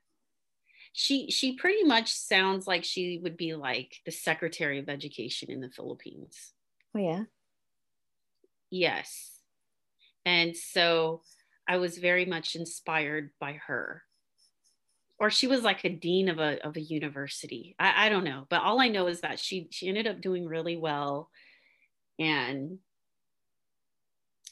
She 0.93 1.31
she 1.31 1.57
pretty 1.57 1.85
much 1.85 2.13
sounds 2.13 2.67
like 2.67 2.85
she 2.85 3.19
would 3.23 3.37
be 3.37 3.55
like 3.55 3.97
the 4.05 4.11
secretary 4.11 4.79
of 4.79 4.89
education 4.89 5.51
in 5.51 5.61
the 5.61 5.71
philippines. 5.71 6.53
Oh 6.95 6.99
yeah? 6.99 7.25
Yes. 8.71 9.40
And 10.25 10.57
so 10.57 11.23
I 11.69 11.79
was 11.79 11.99
very 11.99 12.25
much 12.25 12.57
inspired 12.57 13.31
by 13.41 13.61
her. 13.67 14.03
Or 15.19 15.31
she 15.31 15.47
was 15.47 15.63
like 15.63 15.85
a 15.85 15.91
dean 15.91 16.29
of 16.29 16.39
a 16.39 16.65
of 16.67 16.77
a 16.77 16.81
university. 16.81 17.77
I, 17.79 18.07
I 18.07 18.09
don't 18.09 18.25
know. 18.25 18.47
But 18.49 18.63
all 18.63 18.81
I 18.81 18.89
know 18.89 19.07
is 19.07 19.21
that 19.21 19.39
she 19.39 19.69
she 19.71 19.89
ended 19.89 20.07
up 20.07 20.21
doing 20.21 20.47
really 20.47 20.77
well. 20.77 21.31
And 22.19 22.79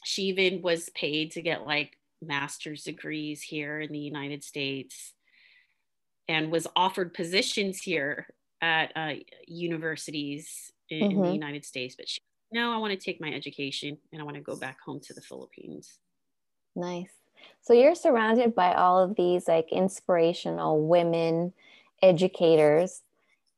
she 0.03 0.23
even 0.23 0.61
was 0.61 0.89
paid 0.89 1.31
to 1.31 1.41
get 1.41 1.65
like 1.65 1.97
master's 2.21 2.83
degrees 2.83 3.41
here 3.41 3.79
in 3.79 3.91
the 3.91 3.99
United 3.99 4.43
States 4.43 5.13
and 6.27 6.51
was 6.51 6.67
offered 6.75 7.13
positions 7.13 7.79
here 7.79 8.27
at 8.61 8.91
uh, 8.95 9.13
universities 9.47 10.71
in, 10.89 10.99
mm-hmm. 10.99 11.11
in, 11.11 11.17
the 11.17 11.23
mm-hmm. 11.23 11.33
United 11.33 11.65
States. 11.65 11.95
But 11.95 12.07
she, 12.07 12.19
no, 12.51 12.73
I 12.73 12.77
want 12.77 12.91
to 12.91 12.99
take 12.99 13.21
my 13.21 13.31
education 13.31 13.97
and 14.11 14.21
I 14.21 14.25
want 14.25 14.35
to 14.35 14.41
go 14.41 14.55
back 14.55 14.77
home 14.81 14.99
to 15.01 15.13
the 15.13 15.21
Philippines. 15.21 15.99
Nice. 16.75 17.11
So 17.61 17.73
you're 17.73 17.95
surrounded 17.95 18.55
by 18.55 18.73
all 18.73 19.03
of 19.03 19.15
these 19.15 19.47
like 19.47 19.71
inspirational 19.71 20.87
women 20.87 21.53
educators, 22.01 23.01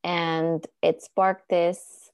and 0.04 0.66
it 0.82 1.02
sparked 1.02 1.50
this 1.50 2.10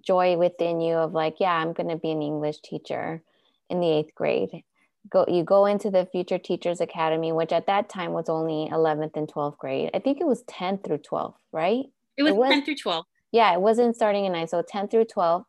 joy 0.00 0.36
within 0.36 0.80
you 0.80 0.94
of 0.94 1.12
like, 1.12 1.36
yeah, 1.40 1.54
I'm 1.54 1.72
going 1.72 1.88
to 1.88 1.96
be 1.96 2.10
an 2.12 2.22
English 2.22 2.60
teacher 2.60 3.22
in 3.68 3.80
the 3.80 3.90
eighth 3.90 4.14
grade. 4.14 4.64
Go 5.10 5.24
you 5.28 5.42
go 5.42 5.66
into 5.66 5.90
the 5.90 6.06
future 6.06 6.38
teachers 6.38 6.80
academy 6.80 7.32
which 7.32 7.50
at 7.50 7.66
that 7.66 7.88
time 7.88 8.12
was 8.12 8.28
only 8.28 8.70
11th 8.70 9.16
and 9.16 9.26
12th 9.26 9.58
grade. 9.58 9.90
I 9.92 9.98
think 9.98 10.20
it 10.20 10.26
was 10.26 10.42
10 10.42 10.78
through 10.78 10.98
12 10.98 11.34
right? 11.50 11.86
It 12.16 12.22
was, 12.22 12.30
it 12.30 12.36
was 12.36 12.50
10 12.50 12.64
through 12.64 12.76
12 12.76 13.04
yeah 13.32 13.52
it 13.52 13.60
wasn't 13.60 13.96
starting 13.96 14.26
in 14.26 14.32
9 14.32 14.46
so 14.46 14.62
10 14.62 14.88
through 14.88 15.06
12 15.06 15.44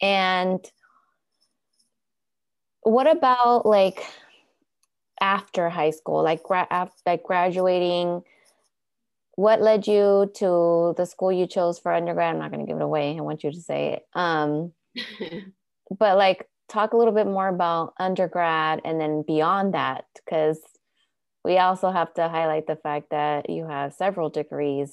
and 0.00 0.64
what 2.82 3.10
about 3.10 3.66
like 3.66 4.02
after 5.20 5.68
high 5.68 5.90
school 5.90 6.22
like 6.22 6.42
gra- 6.42 6.90
like 7.06 7.22
graduating? 7.22 8.22
What 9.34 9.60
led 9.60 9.86
you 9.86 10.30
to 10.36 10.94
the 10.96 11.06
school 11.06 11.30
you 11.30 11.46
chose 11.46 11.78
for 11.78 11.92
undergrad? 11.92 12.34
I'm 12.34 12.40
not 12.40 12.50
going 12.50 12.64
to 12.64 12.70
give 12.70 12.80
it 12.80 12.84
away. 12.84 13.16
I 13.16 13.20
want 13.20 13.44
you 13.44 13.52
to 13.52 13.60
say 13.60 13.94
it. 13.94 14.06
Um 14.14 14.72
but 15.98 16.16
like 16.16 16.48
talk 16.68 16.92
a 16.92 16.96
little 16.96 17.14
bit 17.14 17.26
more 17.26 17.48
about 17.48 17.94
undergrad 17.98 18.80
and 18.84 19.00
then 19.00 19.24
beyond 19.26 19.74
that, 19.74 20.04
because 20.14 20.60
we 21.44 21.58
also 21.58 21.90
have 21.90 22.12
to 22.14 22.28
highlight 22.28 22.66
the 22.66 22.76
fact 22.76 23.10
that 23.10 23.48
you 23.48 23.66
have 23.66 23.94
several 23.94 24.28
degrees, 24.28 24.92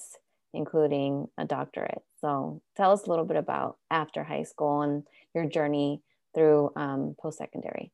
including 0.54 1.28
a 1.38 1.46
doctorate. 1.46 2.02
So 2.26 2.60
tell 2.76 2.92
us 2.92 3.06
a 3.06 3.10
little 3.12 3.24
bit 3.24 3.38
about 3.38 3.78
after 3.92 4.24
high 4.24 4.42
school 4.42 4.82
and 4.82 5.04
your 5.36 5.46
journey 5.46 6.02
through 6.34 6.72
um, 6.76 7.16
post 7.22 7.38
secondary. 7.38 7.92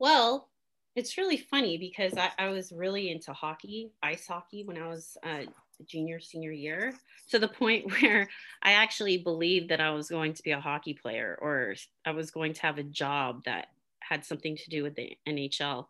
Well, 0.00 0.48
it's 0.96 1.16
really 1.16 1.36
funny 1.36 1.78
because 1.78 2.14
I, 2.18 2.30
I, 2.40 2.48
was 2.48 2.72
really 2.72 3.12
into 3.12 3.32
hockey, 3.32 3.92
ice 4.02 4.26
hockey, 4.26 4.64
when 4.64 4.82
I 4.82 4.88
was 4.88 5.16
uh, 5.22 5.42
junior, 5.86 6.18
senior 6.18 6.50
year, 6.50 6.92
to 7.30 7.38
the 7.38 7.46
point 7.60 7.92
where 7.92 8.28
I 8.64 8.72
actually 8.72 9.18
believed 9.18 9.70
that 9.70 9.80
I 9.80 9.90
was 9.90 10.08
going 10.08 10.34
to 10.34 10.42
be 10.42 10.50
a 10.50 10.60
hockey 10.60 10.94
player 10.94 11.38
or 11.40 11.76
I 12.04 12.10
was 12.10 12.32
going 12.32 12.52
to 12.54 12.62
have 12.62 12.78
a 12.78 12.82
job 12.82 13.44
that 13.44 13.68
had 14.00 14.24
something 14.24 14.56
to 14.56 14.70
do 14.70 14.82
with 14.82 14.96
the 14.96 15.16
NHL. 15.28 15.86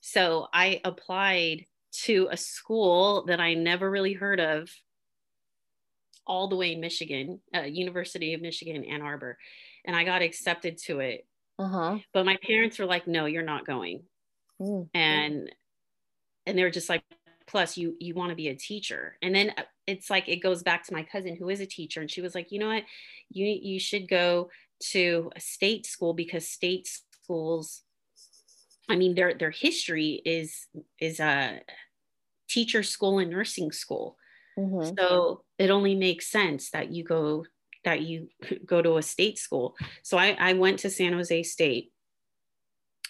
So 0.00 0.48
I 0.54 0.80
applied 0.84 1.66
to 2.04 2.28
a 2.30 2.36
school 2.36 3.24
that 3.26 3.40
I 3.40 3.54
never 3.54 3.90
really 3.90 4.14
heard 4.14 4.40
of 4.40 4.68
all 6.26 6.48
the 6.48 6.56
way 6.56 6.72
in 6.72 6.80
Michigan, 6.80 7.40
uh, 7.54 7.62
University 7.62 8.34
of 8.34 8.40
Michigan, 8.40 8.84
Ann 8.84 9.02
Arbor. 9.02 9.38
And 9.84 9.96
I 9.96 10.04
got 10.04 10.22
accepted 10.22 10.78
to 10.84 11.00
it. 11.00 11.26
Uh-huh. 11.58 11.98
But 12.12 12.26
my 12.26 12.38
parents 12.46 12.78
were 12.78 12.86
like, 12.86 13.06
no, 13.06 13.26
you're 13.26 13.42
not 13.42 13.66
going. 13.66 14.02
Mm-hmm. 14.60 14.96
And 14.96 15.52
and 16.46 16.58
they 16.58 16.64
were 16.64 16.70
just 16.70 16.88
like, 16.88 17.02
plus 17.46 17.76
you 17.76 17.96
you 17.98 18.14
want 18.14 18.30
to 18.30 18.36
be 18.36 18.48
a 18.48 18.54
teacher 18.54 19.16
and 19.22 19.34
then 19.34 19.52
uh, 19.58 19.62
it's 19.86 20.08
like 20.08 20.28
it 20.28 20.42
goes 20.42 20.62
back 20.62 20.84
to 20.84 20.94
my 20.94 21.02
cousin 21.02 21.36
who 21.36 21.48
is 21.48 21.60
a 21.60 21.66
teacher 21.66 22.00
and 22.00 22.10
she 22.10 22.20
was 22.20 22.34
like 22.34 22.50
you 22.50 22.58
know 22.58 22.68
what 22.68 22.84
you 23.30 23.46
you 23.46 23.78
should 23.78 24.08
go 24.08 24.48
to 24.80 25.30
a 25.36 25.40
state 25.40 25.84
school 25.86 26.14
because 26.14 26.48
state 26.48 26.88
schools 27.24 27.82
i 28.88 28.96
mean 28.96 29.14
their 29.14 29.34
their 29.34 29.50
history 29.50 30.20
is 30.24 30.66
is 31.00 31.20
a 31.20 31.60
teacher 32.48 32.82
school 32.82 33.18
and 33.18 33.30
nursing 33.30 33.72
school 33.72 34.16
mm-hmm. 34.58 34.94
so 34.98 35.44
it 35.58 35.70
only 35.70 35.94
makes 35.94 36.26
sense 36.26 36.70
that 36.70 36.90
you 36.90 37.04
go 37.04 37.44
that 37.84 38.02
you 38.02 38.28
go 38.66 38.82
to 38.82 38.96
a 38.96 39.02
state 39.02 39.38
school 39.38 39.74
so 40.02 40.18
i 40.18 40.36
i 40.38 40.52
went 40.52 40.78
to 40.78 40.90
san 40.90 41.12
jose 41.12 41.42
state 41.42 41.92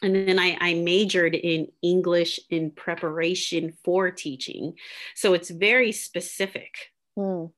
and 0.02 0.16
then 0.16 0.38
I, 0.38 0.56
I, 0.60 0.74
majored 0.74 1.36
in 1.36 1.68
English 1.80 2.40
in 2.50 2.72
preparation 2.72 3.72
for 3.84 4.10
teaching. 4.10 4.74
So 5.14 5.32
it's 5.32 5.48
very 5.48 5.92
specific. 5.92 6.74
Mm. 7.16 7.52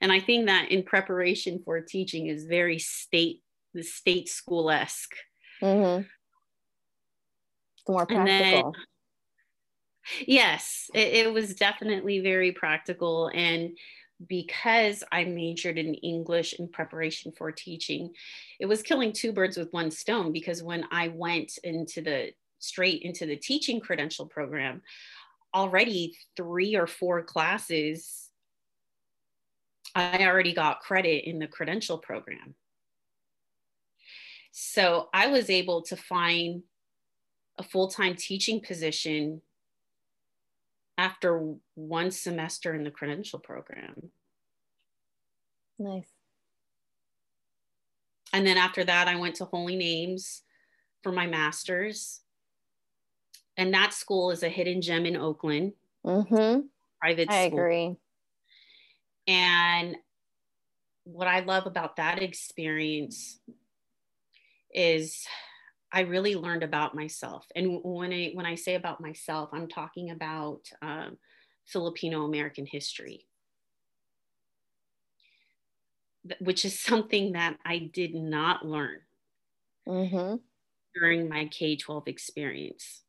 And 0.00 0.12
I 0.12 0.20
think 0.20 0.46
that 0.46 0.70
in 0.70 0.82
preparation 0.82 1.60
for 1.64 1.80
teaching 1.80 2.26
is 2.26 2.44
very 2.44 2.78
state, 2.78 3.42
the 3.74 3.82
state 3.82 4.28
school 4.28 4.70
esque. 4.70 5.14
Mm-hmm. 5.62 6.06
More 7.88 8.06
practical. 8.06 8.72
Then, 8.72 8.82
yes, 10.26 10.90
it, 10.94 11.26
it 11.26 11.32
was 11.32 11.54
definitely 11.54 12.20
very 12.20 12.52
practical. 12.52 13.30
And 13.34 13.76
because 14.28 15.04
I 15.12 15.24
majored 15.24 15.78
in 15.78 15.94
English 15.94 16.54
in 16.54 16.68
preparation 16.68 17.32
for 17.36 17.52
teaching, 17.52 18.12
it 18.58 18.66
was 18.66 18.82
killing 18.82 19.12
two 19.12 19.32
birds 19.32 19.56
with 19.56 19.72
one 19.72 19.90
stone 19.90 20.32
because 20.32 20.62
when 20.62 20.84
I 20.90 21.08
went 21.08 21.58
into 21.64 22.00
the 22.00 22.32
straight 22.58 23.02
into 23.02 23.26
the 23.26 23.36
teaching 23.36 23.80
credential 23.80 24.26
program, 24.26 24.82
already 25.54 26.16
three 26.36 26.74
or 26.74 26.86
four 26.86 27.22
classes, 27.22 28.30
I 29.94 30.26
already 30.26 30.54
got 30.54 30.80
credit 30.80 31.28
in 31.28 31.38
the 31.38 31.46
credential 31.46 31.98
program. 31.98 32.54
So 34.52 35.08
I 35.12 35.26
was 35.28 35.50
able 35.50 35.82
to 35.82 35.96
find 35.96 36.62
a 37.58 37.62
full 37.62 37.88
time 37.88 38.14
teaching 38.16 38.60
position 38.60 39.42
after 40.98 41.54
one 41.74 42.10
semester 42.10 42.74
in 42.74 42.84
the 42.84 42.90
credential 42.90 43.38
program. 43.38 44.10
Nice. 45.78 46.08
And 48.32 48.46
then 48.46 48.56
after 48.56 48.84
that, 48.84 49.08
I 49.08 49.16
went 49.16 49.36
to 49.36 49.44
Holy 49.44 49.76
Names 49.76 50.42
for 51.02 51.12
my 51.12 51.26
master's. 51.26 52.20
And 53.56 53.72
that 53.72 53.94
school 53.94 54.30
is 54.30 54.42
a 54.42 54.48
hidden 54.48 54.82
gem 54.82 55.06
in 55.06 55.16
Oakland. 55.16 55.72
Mm-hmm. 56.04 56.60
Private 57.00 57.30
I 57.30 57.46
school. 57.46 57.58
agree. 57.58 57.96
And 59.26 59.96
what 61.04 61.28
I 61.28 61.40
love 61.40 61.66
about 61.66 61.96
that 61.96 62.22
experience 62.22 63.38
is 64.74 65.26
I 65.96 66.00
really 66.00 66.34
learned 66.34 66.62
about 66.62 66.94
myself. 66.94 67.46
And 67.56 67.80
when 67.82 68.12
I 68.12 68.30
when 68.34 68.44
I 68.44 68.54
say 68.54 68.74
about 68.74 69.00
myself, 69.00 69.48
I'm 69.54 69.66
talking 69.66 70.10
about 70.10 70.60
um, 70.82 71.16
Filipino 71.64 72.26
American 72.26 72.66
history, 72.66 73.26
which 76.38 76.66
is 76.66 76.78
something 76.90 77.32
that 77.32 77.56
I 77.64 77.78
did 77.78 78.14
not 78.14 78.66
learn 78.66 78.98
mm-hmm. 79.88 80.36
during 80.94 81.30
my 81.30 81.46
K 81.46 81.76
12 81.76 82.08
experience. 82.08 83.02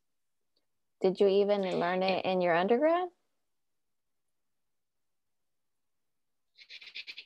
Did 1.02 1.20
you 1.20 1.28
even 1.28 1.60
learn 1.78 2.02
it 2.02 2.24
in 2.24 2.40
your 2.40 2.56
undergrad? 2.56 3.08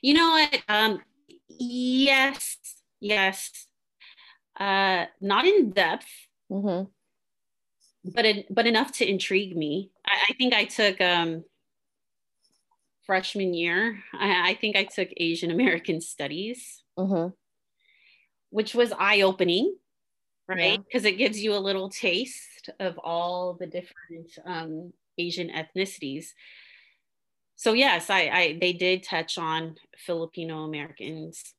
You 0.01 0.13
know 0.15 0.29
what? 0.31 0.61
Um, 0.67 0.99
yes, 1.47 2.57
yes 2.99 3.67
uh, 4.59 5.05
not 5.21 5.45
in 5.45 5.71
depth, 5.71 6.07
mm-hmm. 6.51 6.89
but 8.13 8.25
it, 8.25 8.53
but 8.53 8.67
enough 8.67 8.91
to 8.93 9.09
intrigue 9.09 9.55
me. 9.55 9.91
I, 10.05 10.17
I 10.29 10.33
think 10.33 10.53
I 10.53 10.65
took 10.65 11.01
um, 11.01 11.43
freshman 13.05 13.53
year. 13.53 13.99
I, 14.13 14.51
I, 14.51 14.53
think 14.55 14.75
I 14.75 14.83
took 14.83 15.09
Asian 15.17 15.51
American 15.51 16.01
Studies, 16.01 16.83
mm-hmm. 16.97 17.33
which 18.49 18.75
was 18.75 18.93
eye 18.97 19.21
opening, 19.21 19.75
right? 20.47 20.79
Because 20.83 21.03
yeah. 21.03 21.11
it 21.11 21.17
gives 21.17 21.41
you 21.41 21.55
a 21.55 21.59
little 21.59 21.89
taste 21.89 22.69
of 22.79 22.97
all 22.99 23.53
the 23.59 23.67
different 23.67 24.37
um, 24.45 24.93
Asian 25.17 25.49
ethnicities. 25.49 26.27
So 27.55 27.73
yes, 27.73 28.09
I, 28.09 28.19
I 28.21 28.57
they 28.59 28.73
did 28.73 29.03
touch 29.03 29.37
on 29.37 29.75
Filipino 29.97 30.63
Americans, 30.63 31.53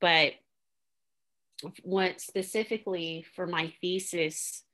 but 0.00 0.32
what 1.82 2.20
specifically 2.20 3.24
for 3.34 3.46
my 3.46 3.72
thesis, 3.80 4.64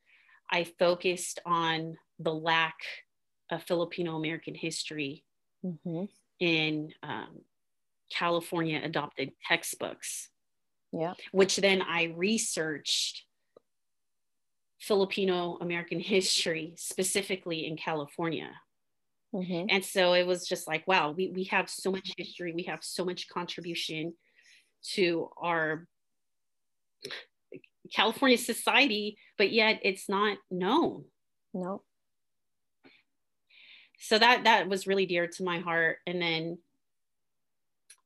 I 0.50 0.64
focused 0.78 1.40
on 1.46 1.96
the 2.18 2.34
lack 2.34 2.76
of 3.50 3.62
Filipino 3.62 4.16
American 4.16 4.54
history 4.54 5.24
mm-hmm. 5.64 6.04
in 6.40 6.92
um, 7.02 7.40
California 8.12 8.80
adopted 8.82 9.32
textbooks. 9.46 10.28
Yeah. 10.92 11.14
Which 11.32 11.56
then 11.56 11.82
I 11.82 12.14
researched 12.16 13.24
Filipino 14.80 15.58
American 15.60 16.00
history, 16.14 16.74
specifically 16.76 17.66
in 17.66 17.76
California. 17.76 18.50
Mm-hmm. 19.34 19.66
And 19.68 19.84
so 19.84 20.12
it 20.12 20.26
was 20.26 20.46
just 20.46 20.68
like, 20.68 20.86
wow, 20.86 21.10
we, 21.10 21.28
we 21.34 21.44
have 21.44 21.68
so 21.68 21.90
much 21.90 22.12
history, 22.16 22.52
we 22.52 22.62
have 22.64 22.80
so 22.82 23.04
much 23.04 23.28
contribution 23.28 24.14
to 24.92 25.28
our 25.38 25.88
California 27.92 28.38
society, 28.38 29.16
but 29.38 29.52
yet 29.52 29.80
it's 29.82 30.08
not 30.08 30.38
known. 30.50 31.04
No. 31.52 31.82
So 33.98 34.18
that 34.18 34.44
that 34.44 34.68
was 34.68 34.86
really 34.86 35.06
dear 35.06 35.26
to 35.26 35.44
my 35.44 35.60
heart. 35.60 35.98
And 36.06 36.20
then 36.20 36.58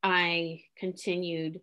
I 0.03 0.63
continued 0.77 1.61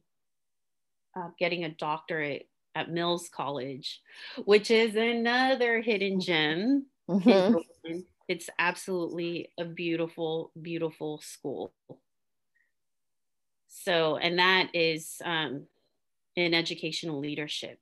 uh, 1.15 1.30
getting 1.39 1.63
a 1.63 1.69
doctorate 1.69 2.48
at 2.74 2.91
Mills 2.91 3.30
College, 3.34 4.02
which 4.43 4.69
is 4.69 4.95
another 4.95 5.82
hidden 5.82 6.19
gem. 6.19 6.88
Mm-hmm. 7.10 8.00
It's 8.28 8.50
absolutely 8.60 9.52
a 9.58 9.63
beautiful, 9.63 10.52
beautiful 10.60 11.21
school. 11.21 11.74
So, 13.67 14.17
and 14.17 14.39
that 14.39 14.69
is 14.74 15.21
um, 15.24 15.67
in 16.36 16.54
educational 16.54 17.19
leadership. 17.19 17.80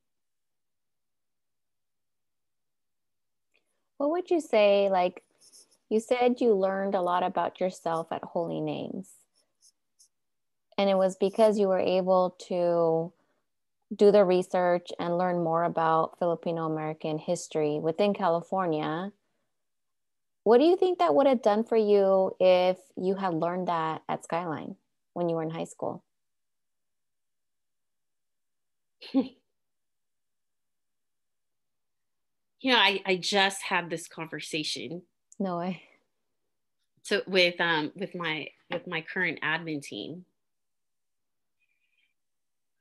What 3.97 4.11
would 4.11 4.29
you 4.29 4.41
say? 4.41 4.89
Like 4.89 5.23
you 5.89 5.99
said, 5.99 6.41
you 6.41 6.53
learned 6.53 6.95
a 6.95 7.01
lot 7.01 7.23
about 7.23 7.59
yourself 7.59 8.11
at 8.11 8.23
Holy 8.23 8.59
Names. 8.59 9.11
And 10.77 10.89
it 10.89 10.97
was 10.97 11.15
because 11.15 11.59
you 11.59 11.67
were 11.67 11.79
able 11.79 12.35
to 12.47 13.13
do 13.95 14.11
the 14.11 14.25
research 14.25 14.89
and 14.99 15.17
learn 15.17 15.43
more 15.43 15.63
about 15.63 16.17
Filipino 16.17 16.65
American 16.65 17.17
history 17.19 17.79
within 17.79 18.13
California. 18.13 19.11
What 20.43 20.57
do 20.57 20.65
you 20.65 20.75
think 20.75 20.99
that 20.99 21.15
would 21.15 21.27
have 21.27 21.41
done 21.41 21.63
for 21.63 21.77
you 21.77 22.35
if 22.39 22.77
you 22.97 23.15
had 23.15 23.33
learned 23.33 23.67
that 23.67 24.01
at 24.09 24.23
Skyline 24.23 24.75
when 25.13 25.29
you 25.29 25.35
were 25.35 25.43
in 25.43 25.51
high 25.51 25.63
school? 25.63 26.03
you 29.13 29.31
know, 32.63 32.77
I, 32.77 33.01
I 33.05 33.15
just 33.17 33.61
had 33.61 33.89
this 33.89 34.07
conversation. 34.07 35.01
No 35.39 35.57
way. 35.57 35.81
So 37.03 37.21
with 37.27 37.59
um 37.59 37.91
with 37.95 38.15
my 38.15 38.47
with 38.71 38.87
my 38.87 39.01
current 39.01 39.39
admin 39.43 39.81
team 39.81 40.25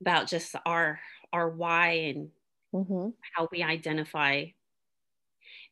about 0.00 0.28
just 0.28 0.54
our 0.64 1.00
our 1.32 1.48
why 1.50 1.90
and 1.90 2.28
mm-hmm. 2.74 3.08
how 3.34 3.48
we 3.50 3.62
identify 3.62 4.44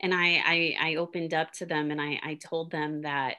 and 0.00 0.14
I, 0.14 0.42
I 0.44 0.76
i 0.80 0.94
opened 0.96 1.34
up 1.34 1.52
to 1.54 1.66
them 1.66 1.90
and 1.90 2.00
i 2.00 2.20
i 2.22 2.34
told 2.34 2.70
them 2.70 3.02
that 3.02 3.36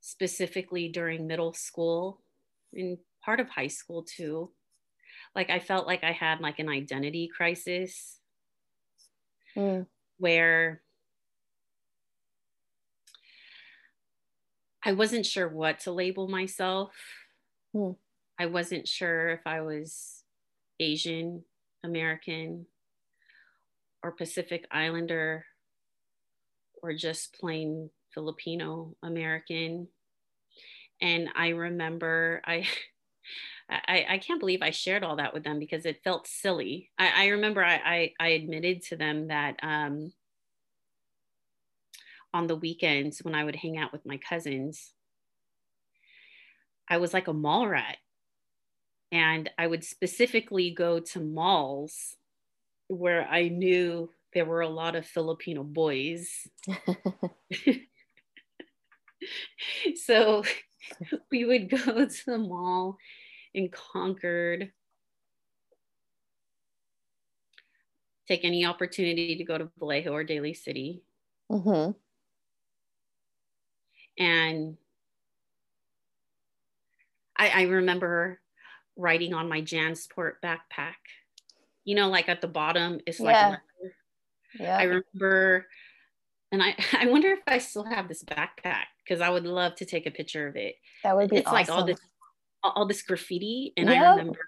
specifically 0.00 0.88
during 0.88 1.26
middle 1.26 1.52
school 1.52 2.22
and 2.72 2.98
part 3.24 3.40
of 3.40 3.48
high 3.48 3.68
school 3.68 4.02
too 4.02 4.50
like 5.34 5.50
i 5.50 5.58
felt 5.58 5.86
like 5.86 6.04
i 6.04 6.12
had 6.12 6.40
like 6.40 6.58
an 6.58 6.68
identity 6.68 7.28
crisis 7.34 8.18
mm. 9.56 9.86
where 10.18 10.82
i 14.84 14.92
wasn't 14.92 15.24
sure 15.26 15.48
what 15.48 15.80
to 15.80 15.92
label 15.92 16.28
myself 16.28 16.92
mm. 17.74 17.94
I 18.40 18.46
wasn't 18.46 18.88
sure 18.88 19.28
if 19.28 19.40
I 19.44 19.60
was 19.60 20.24
Asian 20.80 21.44
American 21.84 22.64
or 24.02 24.12
Pacific 24.12 24.66
Islander 24.70 25.44
or 26.82 26.94
just 26.94 27.38
plain 27.38 27.90
Filipino 28.14 28.96
American. 29.02 29.88
And 31.02 31.28
I 31.36 31.48
remember 31.48 32.40
I, 32.46 32.66
I, 33.68 34.06
I 34.08 34.18
can't 34.18 34.40
believe 34.40 34.62
I 34.62 34.70
shared 34.70 35.04
all 35.04 35.16
that 35.16 35.32
with 35.32 35.44
them 35.44 35.58
because 35.58 35.86
it 35.86 36.02
felt 36.02 36.26
silly. 36.26 36.90
I, 36.98 37.24
I 37.24 37.28
remember 37.28 37.64
I, 37.64 37.74
I, 37.74 38.12
I, 38.18 38.28
admitted 38.28 38.82
to 38.86 38.96
them 38.96 39.28
that 39.28 39.56
um, 39.62 40.12
on 42.34 42.48
the 42.48 42.56
weekends 42.56 43.20
when 43.20 43.34
I 43.34 43.44
would 43.44 43.54
hang 43.54 43.78
out 43.78 43.92
with 43.92 44.04
my 44.04 44.16
cousins, 44.16 44.92
I 46.88 46.96
was 46.96 47.14
like 47.14 47.28
a 47.28 47.32
mall 47.32 47.68
rat 47.68 47.98
and 49.12 49.48
I 49.56 49.68
would 49.68 49.84
specifically 49.84 50.72
go 50.72 50.98
to 50.98 51.20
malls 51.20 52.16
where 52.88 53.26
I 53.28 53.48
knew 53.48 54.10
there 54.34 54.44
were 54.44 54.62
a 54.62 54.68
lot 54.68 54.96
of 54.96 55.06
Filipino 55.06 55.62
boys. 55.62 56.48
so 60.04 60.42
we 61.30 61.44
would 61.44 61.70
go 61.70 61.76
to 62.06 62.26
the 62.26 62.38
mall 62.38 62.98
in 63.54 63.68
Concord, 63.68 64.72
take 68.28 68.44
any 68.44 68.64
opportunity 68.64 69.36
to 69.36 69.44
go 69.44 69.58
to 69.58 69.70
Vallejo 69.78 70.12
or 70.12 70.24
Daly 70.24 70.54
City. 70.54 71.02
Mm-hmm. 71.50 71.92
And 74.22 74.76
I, 77.36 77.48
I 77.48 77.62
remember 77.62 78.40
writing 78.96 79.34
on 79.34 79.48
my 79.48 79.62
Jansport 79.62 80.34
backpack. 80.44 80.94
You 81.84 81.94
know, 81.96 82.08
like 82.08 82.28
at 82.28 82.40
the 82.40 82.46
bottom, 82.46 83.00
it's 83.06 83.18
like 83.18 83.34
yeah. 83.34 83.56
yeah. 84.60 84.76
I 84.76 84.82
remember, 84.82 85.66
and 86.52 86.62
I 86.62 86.76
I 86.92 87.06
wonder 87.06 87.28
if 87.28 87.40
I 87.46 87.58
still 87.58 87.84
have 87.84 88.06
this 88.06 88.22
backpack 88.22 88.84
because 89.10 89.20
I 89.20 89.28
would 89.28 89.44
love 89.44 89.74
to 89.76 89.84
take 89.84 90.06
a 90.06 90.10
picture 90.10 90.46
of 90.46 90.54
it. 90.54 90.76
That 91.02 91.16
would 91.16 91.30
be 91.30 91.38
it's 91.38 91.46
awesome. 91.46 91.54
like 91.54 91.68
all 91.68 91.84
this 91.84 91.98
all 92.62 92.86
this 92.86 93.02
graffiti, 93.02 93.72
and 93.76 93.88
yep. 93.88 94.02
I 94.02 94.10
remember 94.10 94.38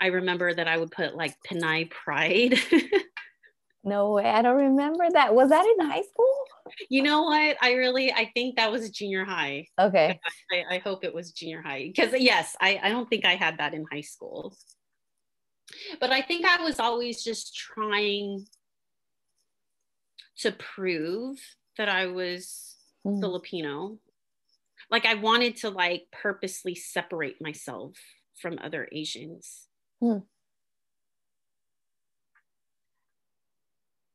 I 0.00 0.06
remember 0.06 0.54
that 0.54 0.68
I 0.68 0.76
would 0.76 0.92
put 0.92 1.16
like 1.16 1.34
Pinay 1.48 1.90
Pride. 1.90 2.58
no 3.84 4.12
way, 4.12 4.24
I 4.24 4.42
don't 4.42 4.56
remember 4.56 5.04
that. 5.12 5.34
Was 5.34 5.48
that 5.48 5.66
in 5.66 5.90
high 5.90 6.02
school? 6.02 6.34
you 6.88 7.02
know 7.02 7.22
what? 7.22 7.56
I 7.60 7.72
really, 7.72 8.12
I 8.12 8.30
think 8.34 8.56
that 8.56 8.70
was 8.70 8.90
junior 8.90 9.24
high. 9.24 9.66
Okay. 9.78 10.18
I, 10.52 10.76
I 10.76 10.78
hope 10.78 11.04
it 11.04 11.14
was 11.14 11.32
junior 11.32 11.60
high 11.60 11.92
because 11.94 12.18
yes, 12.20 12.56
I, 12.60 12.80
I 12.82 12.88
don't 12.88 13.08
think 13.10 13.24
I 13.24 13.34
had 13.34 13.58
that 13.58 13.74
in 13.74 13.84
high 13.90 14.00
school. 14.00 14.56
But 16.00 16.10
I 16.10 16.22
think 16.22 16.46
I 16.46 16.62
was 16.62 16.78
always 16.78 17.24
just 17.24 17.56
trying 17.56 18.46
to 20.38 20.52
prove 20.52 21.38
that 21.78 21.88
I 21.88 22.06
was 22.06 22.71
mm. 23.06 23.20
Filipino. 23.20 23.98
Like 24.90 25.06
I 25.06 25.14
wanted 25.14 25.56
to 25.58 25.70
like 25.70 26.06
purposely 26.12 26.74
separate 26.74 27.40
myself 27.40 27.96
from 28.40 28.58
other 28.62 28.88
Asians. 28.92 29.68
Mm. 30.02 30.24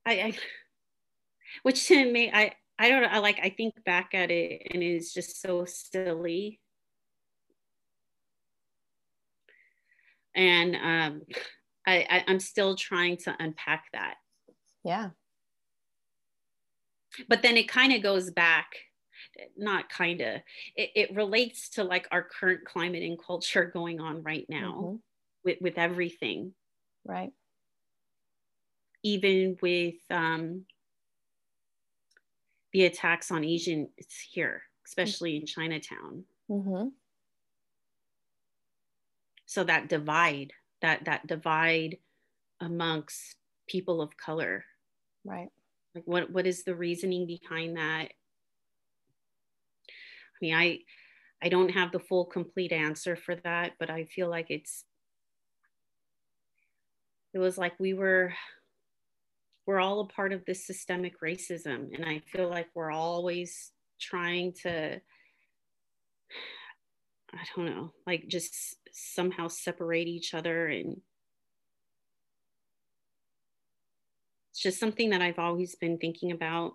I, 0.07 0.11
I 0.11 0.37
which 1.63 1.87
to 1.87 2.11
me 2.11 2.31
i 2.33 2.53
i 2.79 2.89
don't 2.89 3.01
know 3.01 3.09
i 3.09 3.19
like 3.19 3.39
i 3.43 3.49
think 3.49 3.73
back 3.83 4.13
at 4.13 4.31
it 4.31 4.71
and 4.73 4.81
it's 4.81 5.13
just 5.13 5.41
so 5.41 5.65
silly 5.65 6.59
and 10.33 10.75
um 10.75 11.21
I, 11.87 12.05
I 12.09 12.23
i'm 12.27 12.39
still 12.39 12.75
trying 12.75 13.17
to 13.17 13.35
unpack 13.39 13.85
that 13.93 14.15
yeah 14.83 15.09
but 17.27 17.41
then 17.41 17.57
it 17.57 17.67
kind 17.67 17.93
of 17.93 18.01
goes 18.01 18.31
back 18.31 18.67
not 19.57 19.89
kind 19.89 20.21
of 20.21 20.41
it, 20.75 20.89
it, 20.95 21.15
relates 21.15 21.69
to 21.69 21.83
like 21.83 22.07
our 22.11 22.23
current 22.23 22.61
climate 22.65 23.03
and 23.03 23.19
culture 23.23 23.65
going 23.65 23.99
on 23.99 24.23
right 24.23 24.45
now 24.49 24.73
mm-hmm. 24.81 24.95
with 25.43 25.57
with 25.61 25.77
everything 25.77 26.53
right 27.05 27.31
even 29.03 29.57
with 29.61 29.95
um 30.09 30.65
the 32.73 32.85
attacks 32.85 33.31
on 33.31 33.43
Asians 33.43 33.89
here, 34.29 34.61
especially 34.85 35.37
in 35.37 35.45
Chinatown. 35.45 36.25
Mm-hmm. 36.49 36.89
So 39.45 39.63
that 39.63 39.89
divide, 39.89 40.51
that 40.81 41.05
that 41.05 41.25
divide 41.25 41.97
amongst 42.59 43.35
people 43.67 44.01
of 44.01 44.17
color, 44.17 44.65
right? 45.23 45.49
Like 45.97 46.05
what 46.05 46.31
what 46.31 46.45
is 46.45 46.63
the 46.63 46.75
reasoning 46.75 47.25
behind 47.25 47.75
that? 47.77 48.09
I 49.89 50.37
mean, 50.41 50.53
I 50.53 50.79
I 51.41 51.49
don't 51.49 51.69
have 51.69 51.91
the 51.91 51.99
full 51.99 52.25
complete 52.25 52.71
answer 52.71 53.15
for 53.15 53.35
that, 53.37 53.73
but 53.79 53.89
I 53.89 54.05
feel 54.05 54.29
like 54.29 54.51
it's 54.51 54.85
it 57.33 57.39
was 57.39 57.57
like 57.57 57.73
we 57.79 57.95
were 57.95 58.33
we're 59.65 59.79
all 59.79 60.01
a 60.01 60.07
part 60.07 60.33
of 60.33 60.45
this 60.45 60.67
systemic 60.67 61.19
racism. 61.19 61.95
And 61.95 62.05
I 62.05 62.21
feel 62.31 62.47
like 62.47 62.67
we're 62.75 62.91
always 62.91 63.71
trying 63.99 64.53
to 64.61 65.01
I 67.33 67.43
don't 67.55 67.65
know, 67.65 67.93
like 68.05 68.27
just 68.27 68.75
somehow 68.91 69.47
separate 69.47 70.07
each 70.07 70.35
other. 70.35 70.67
And 70.67 71.01
it's 74.57 74.63
just 74.63 74.79
something 74.79 75.11
that 75.11 75.21
I've 75.21 75.37
always 75.37 75.75
been 75.75 75.99
thinking 75.99 76.31
about. 76.31 76.73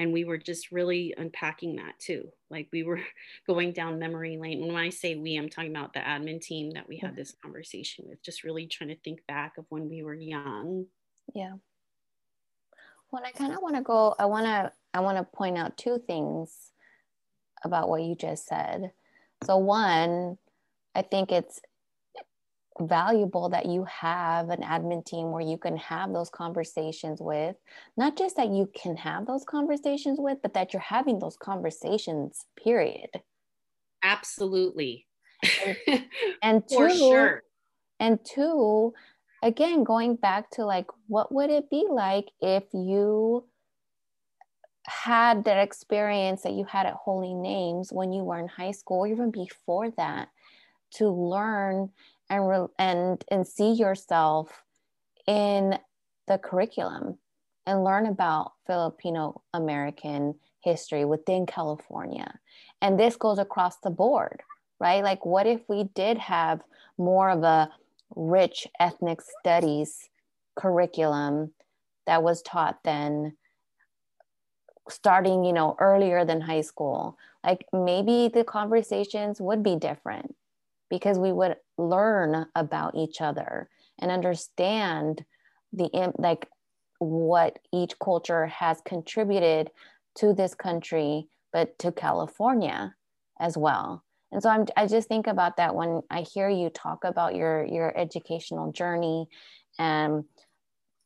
And 0.00 0.12
we 0.12 0.24
were 0.24 0.38
just 0.38 0.72
really 0.72 1.14
unpacking 1.16 1.76
that 1.76 2.00
too. 2.00 2.30
Like 2.50 2.66
we 2.72 2.82
were 2.82 3.00
going 3.46 3.72
down 3.72 4.00
memory 4.00 4.36
lane. 4.36 4.66
When 4.66 4.74
I 4.74 4.90
say 4.90 5.14
we, 5.14 5.36
I'm 5.36 5.48
talking 5.48 5.70
about 5.70 5.92
the 5.92 6.00
admin 6.00 6.40
team 6.40 6.72
that 6.72 6.88
we 6.88 6.96
had 6.96 7.14
this 7.14 7.32
conversation 7.40 8.06
with, 8.08 8.20
just 8.24 8.42
really 8.42 8.66
trying 8.66 8.90
to 8.90 8.98
think 9.04 9.20
back 9.28 9.56
of 9.56 9.66
when 9.68 9.88
we 9.88 10.02
were 10.02 10.14
young. 10.14 10.86
Yeah. 11.32 11.52
Well, 13.12 13.22
I 13.24 13.30
kind 13.30 13.52
of 13.52 13.62
want 13.62 13.76
to 13.76 13.82
go, 13.82 14.16
I 14.18 14.26
want 14.26 14.46
to, 14.46 14.72
I 14.92 14.98
want 14.98 15.16
to 15.16 15.22
point 15.22 15.56
out 15.56 15.78
two 15.78 16.02
things 16.08 16.72
about 17.62 17.88
what 17.88 18.02
you 18.02 18.16
just 18.16 18.48
said. 18.48 18.90
So, 19.44 19.58
one, 19.58 20.38
I 20.96 21.02
think 21.02 21.30
it's 21.30 21.60
valuable 22.80 23.48
that 23.48 23.66
you 23.66 23.84
have 23.84 24.50
an 24.50 24.62
admin 24.62 25.04
team 25.04 25.30
where 25.30 25.42
you 25.42 25.56
can 25.58 25.76
have 25.76 26.12
those 26.12 26.30
conversations 26.30 27.20
with, 27.20 27.56
not 27.96 28.16
just 28.16 28.36
that 28.36 28.48
you 28.48 28.70
can 28.74 28.96
have 28.96 29.26
those 29.26 29.44
conversations 29.44 30.18
with, 30.20 30.38
but 30.42 30.54
that 30.54 30.72
you're 30.72 30.80
having 30.80 31.18
those 31.18 31.36
conversations, 31.36 32.46
period. 32.62 33.08
Absolutely. 34.02 35.06
And, 35.66 35.76
and 36.42 36.62
two, 36.68 36.90
sure. 36.90 37.42
and 38.00 38.18
two, 38.24 38.94
again, 39.42 39.84
going 39.84 40.16
back 40.16 40.50
to 40.52 40.64
like, 40.64 40.86
what 41.06 41.32
would 41.32 41.50
it 41.50 41.70
be 41.70 41.86
like 41.88 42.26
if 42.40 42.64
you 42.72 43.44
had 44.86 45.44
that 45.44 45.58
experience 45.62 46.42
that 46.42 46.52
you 46.52 46.64
had 46.64 46.86
at 46.86 46.94
Holy 46.94 47.34
Names 47.34 47.92
when 47.92 48.12
you 48.12 48.22
were 48.22 48.38
in 48.38 48.48
high 48.48 48.70
school, 48.70 48.98
or 48.98 49.08
even 49.08 49.30
before 49.30 49.90
that, 49.92 50.28
to 50.92 51.08
learn 51.08 51.90
and 52.30 52.48
re- 52.48 52.74
and 52.78 53.24
and 53.30 53.46
see 53.46 53.72
yourself 53.72 54.64
in 55.26 55.78
the 56.28 56.38
curriculum 56.38 57.18
and 57.66 57.84
learn 57.84 58.06
about 58.06 58.52
Filipino 58.66 59.42
American 59.52 60.34
history 60.60 61.04
within 61.04 61.46
California. 61.46 62.38
And 62.80 62.98
this 62.98 63.16
goes 63.16 63.38
across 63.38 63.78
the 63.78 63.90
board, 63.90 64.42
right? 64.80 65.02
Like, 65.02 65.24
what 65.24 65.46
if 65.46 65.60
we 65.68 65.84
did 65.94 66.18
have 66.18 66.62
more 66.98 67.30
of 67.30 67.42
a 67.42 67.70
rich 68.14 68.66
ethnic 68.78 69.20
studies 69.20 70.08
curriculum 70.56 71.52
that 72.06 72.22
was 72.22 72.42
taught 72.42 72.78
then? 72.84 73.36
starting 74.88 75.44
you 75.44 75.52
know 75.52 75.76
earlier 75.78 76.24
than 76.24 76.40
high 76.40 76.60
school 76.60 77.18
like 77.44 77.66
maybe 77.72 78.30
the 78.32 78.44
conversations 78.44 79.40
would 79.40 79.62
be 79.62 79.76
different 79.76 80.34
because 80.90 81.18
we 81.18 81.32
would 81.32 81.56
learn 81.78 82.46
about 82.54 82.94
each 82.94 83.20
other 83.20 83.68
and 83.98 84.10
understand 84.10 85.24
the 85.72 86.12
like 86.18 86.48
what 86.98 87.58
each 87.72 87.98
culture 87.98 88.46
has 88.46 88.80
contributed 88.84 89.70
to 90.16 90.32
this 90.32 90.54
country 90.54 91.28
but 91.52 91.78
to 91.78 91.92
california 91.92 92.94
as 93.38 93.56
well. 93.56 94.02
And 94.32 94.42
so 94.42 94.48
I'm, 94.50 94.66
i 94.76 94.86
just 94.86 95.08
think 95.08 95.26
about 95.26 95.56
that 95.58 95.74
when 95.74 96.02
i 96.10 96.22
hear 96.22 96.48
you 96.48 96.70
talk 96.70 97.04
about 97.04 97.34
your 97.34 97.64
your 97.64 97.96
educational 97.96 98.72
journey 98.72 99.28
and 99.78 100.24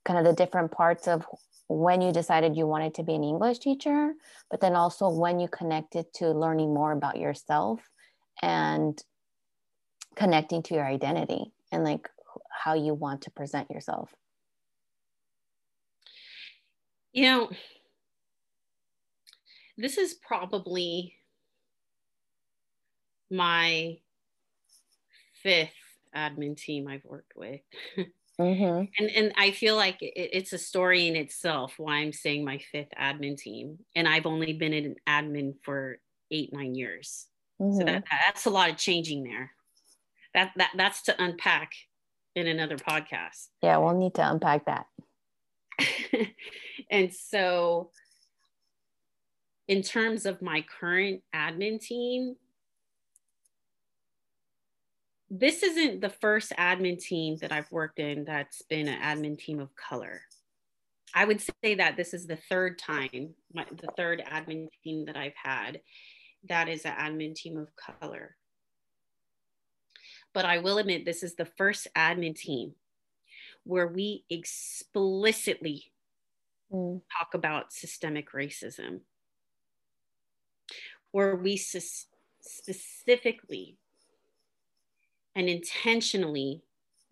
kind 0.05 0.19
of 0.19 0.25
the 0.25 0.33
different 0.33 0.71
parts 0.73 1.09
of 1.09 1.27
when 1.71 2.01
you 2.01 2.11
decided 2.11 2.57
you 2.57 2.67
wanted 2.67 2.95
to 2.95 3.05
be 3.05 3.15
an 3.15 3.23
English 3.23 3.61
teacher, 3.61 4.13
but 4.51 4.61
then 4.61 4.75
also 4.75 5.09
when 5.09 5.39
you 5.39 5.47
connected 5.47 6.05
to 6.15 6.33
learning 6.33 6.75
more 6.75 6.91
about 6.91 7.17
yourself 7.17 7.81
and 8.43 9.01
connecting 10.17 10.63
to 10.65 10.75
your 10.75 10.87
identity 10.87 11.53
and 11.73 11.85
like 11.85 12.09
how 12.51 12.75
you 12.75 12.95
want 12.95 13.23
to 13.23 13.31
present 13.31 13.71
yourself. 13.71 14.15
You 17.13 17.23
know, 17.25 17.51
this 19.77 19.99
is 19.99 20.15
probably 20.15 21.15
my 23.31 23.99
fifth 25.43 25.71
admin 26.15 26.57
team 26.57 26.87
I've 26.87 27.05
worked 27.05 27.33
with. 27.37 27.61
Mm-hmm. 28.41 28.85
And 28.99 29.11
and 29.11 29.33
I 29.37 29.51
feel 29.51 29.77
like 29.77 30.01
it, 30.01 30.15
it's 30.17 30.55
a 30.55 30.59
story 30.59 31.09
in 31.09 31.15
itself 31.15 31.75
why 31.77 31.97
I'm 31.97 32.13
saying 32.13 32.43
my 32.43 32.59
fifth 32.73 32.89
admin 32.99 33.37
team, 33.37 33.79
and 33.95 34.09
I've 34.09 34.25
only 34.25 34.55
been 34.55 34.73
an 34.73 34.97
admin 35.07 35.55
for 35.63 35.99
eight 36.31 36.51
nine 36.51 36.75
years. 36.75 37.27
Mm-hmm. 37.61 37.79
So 37.79 37.85
that 37.85 38.05
that's 38.09 38.47
a 38.47 38.51
lot 38.51 38.71
of 38.71 38.79
changing 38.79 39.25
there. 39.25 39.51
That 40.35 40.53
that 40.57 40.71
that's 40.77 41.03
to 41.03 41.23
unpack 41.23 41.73
in 42.35 42.47
another 42.47 42.77
podcast. 42.77 43.49
Yeah, 43.63 43.79
we'll 43.79 43.97
need 43.97 44.15
to 44.15 44.31
unpack 44.31 44.67
that. 44.67 44.87
and 46.91 47.13
so, 47.13 47.91
in 49.69 49.83
terms 49.83 50.27
of 50.27 50.43
my 50.43 50.65
current 50.81 51.23
admin 51.35 51.81
team, 51.81 52.37
this 55.31 55.63
isn't 55.63 56.01
the 56.01 56.11
first 56.11 56.53
admin 56.59 56.99
team 56.99 57.37
that 57.41 57.53
I've 57.53 57.71
worked 57.71 57.99
in 57.99 58.25
that's 58.25 58.63
been 58.63 58.89
an 58.89 59.01
admin 59.01 59.39
team 59.39 59.61
of 59.61 59.71
color. 59.77 60.23
I 61.15 61.25
would 61.25 61.41
say 61.41 61.75
that 61.75 61.97
this 61.97 62.15
is 62.15 62.27
the 62.27 62.39
third 62.49 62.79
time, 62.79 63.35
my, 63.53 63.65
the 63.71 63.89
third 63.97 64.23
admin 64.31 64.69
team 64.85 65.07
that 65.07 65.17
I've 65.17 65.35
had 65.35 65.81
that 66.49 66.69
is 66.69 66.85
an 66.85 66.93
admin 66.93 67.35
team 67.35 67.57
of 67.57 67.69
color. 67.77 68.37
But 70.33 70.45
I 70.45 70.59
will 70.59 70.79
admit, 70.79 71.05
this 71.05 71.23
is 71.23 71.35
the 71.35 71.45
first 71.45 71.89
admin 71.97 72.37
team 72.37 72.75
where 73.65 73.89
we 73.89 74.25
explicitly 74.31 75.93
mm. 76.73 77.01
talk 77.19 77.35
about 77.35 77.73
systemic 77.73 78.33
racism, 78.33 79.01
where 81.11 81.37
we 81.37 81.57
specifically 81.57 83.77
and 85.35 85.49
intentionally 85.49 86.63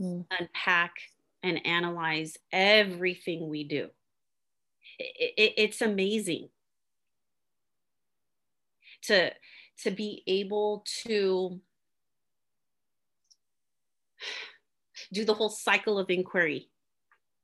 mm. 0.00 0.24
unpack 0.38 0.94
and 1.42 1.64
analyze 1.66 2.36
everything 2.52 3.48
we 3.48 3.64
do. 3.64 3.88
It, 4.98 5.34
it, 5.36 5.54
it's 5.56 5.80
amazing 5.80 6.48
to 9.02 9.32
to 9.82 9.92
be 9.92 10.24
able 10.26 10.84
to 11.04 11.60
do 15.12 15.24
the 15.24 15.34
whole 15.34 15.50
cycle 15.50 15.98
of 15.98 16.10
inquiry 16.10 16.68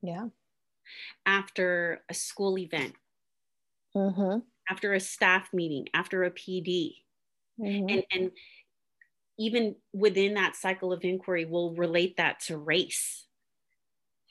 yeah 0.02 0.26
after 1.26 2.02
a 2.10 2.14
school 2.14 2.58
event 2.58 2.94
mm-hmm. 3.96 4.38
after 4.70 4.92
a 4.92 5.00
staff 5.00 5.48
meeting 5.52 5.86
after 5.94 6.24
a 6.24 6.30
pd 6.30 6.96
mm-hmm. 7.60 7.88
and 7.88 8.04
and 8.12 8.30
even 9.38 9.74
within 9.92 10.34
that 10.34 10.56
cycle 10.56 10.92
of 10.92 11.04
inquiry, 11.04 11.44
we'll 11.44 11.74
relate 11.74 12.16
that 12.16 12.40
to 12.40 12.56
race. 12.56 13.26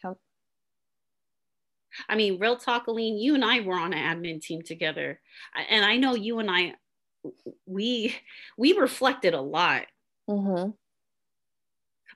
Yep. 0.03 0.17
I 2.07 2.15
mean, 2.15 2.39
real 2.39 2.55
talk, 2.55 2.85
Elin, 2.87 3.17
you 3.17 3.35
and 3.35 3.43
I 3.43 3.59
were 3.59 3.75
on 3.75 3.93
an 3.93 4.21
admin 4.21 4.41
team 4.41 4.61
together. 4.61 5.19
And 5.69 5.83
I 5.83 5.97
know 5.97 6.15
you 6.15 6.39
and 6.39 6.49
I, 6.49 6.75
we 7.65 8.15
we 8.57 8.73
reflected 8.73 9.33
a 9.33 9.41
lot. 9.41 9.83
Mm-hmm. 10.29 10.71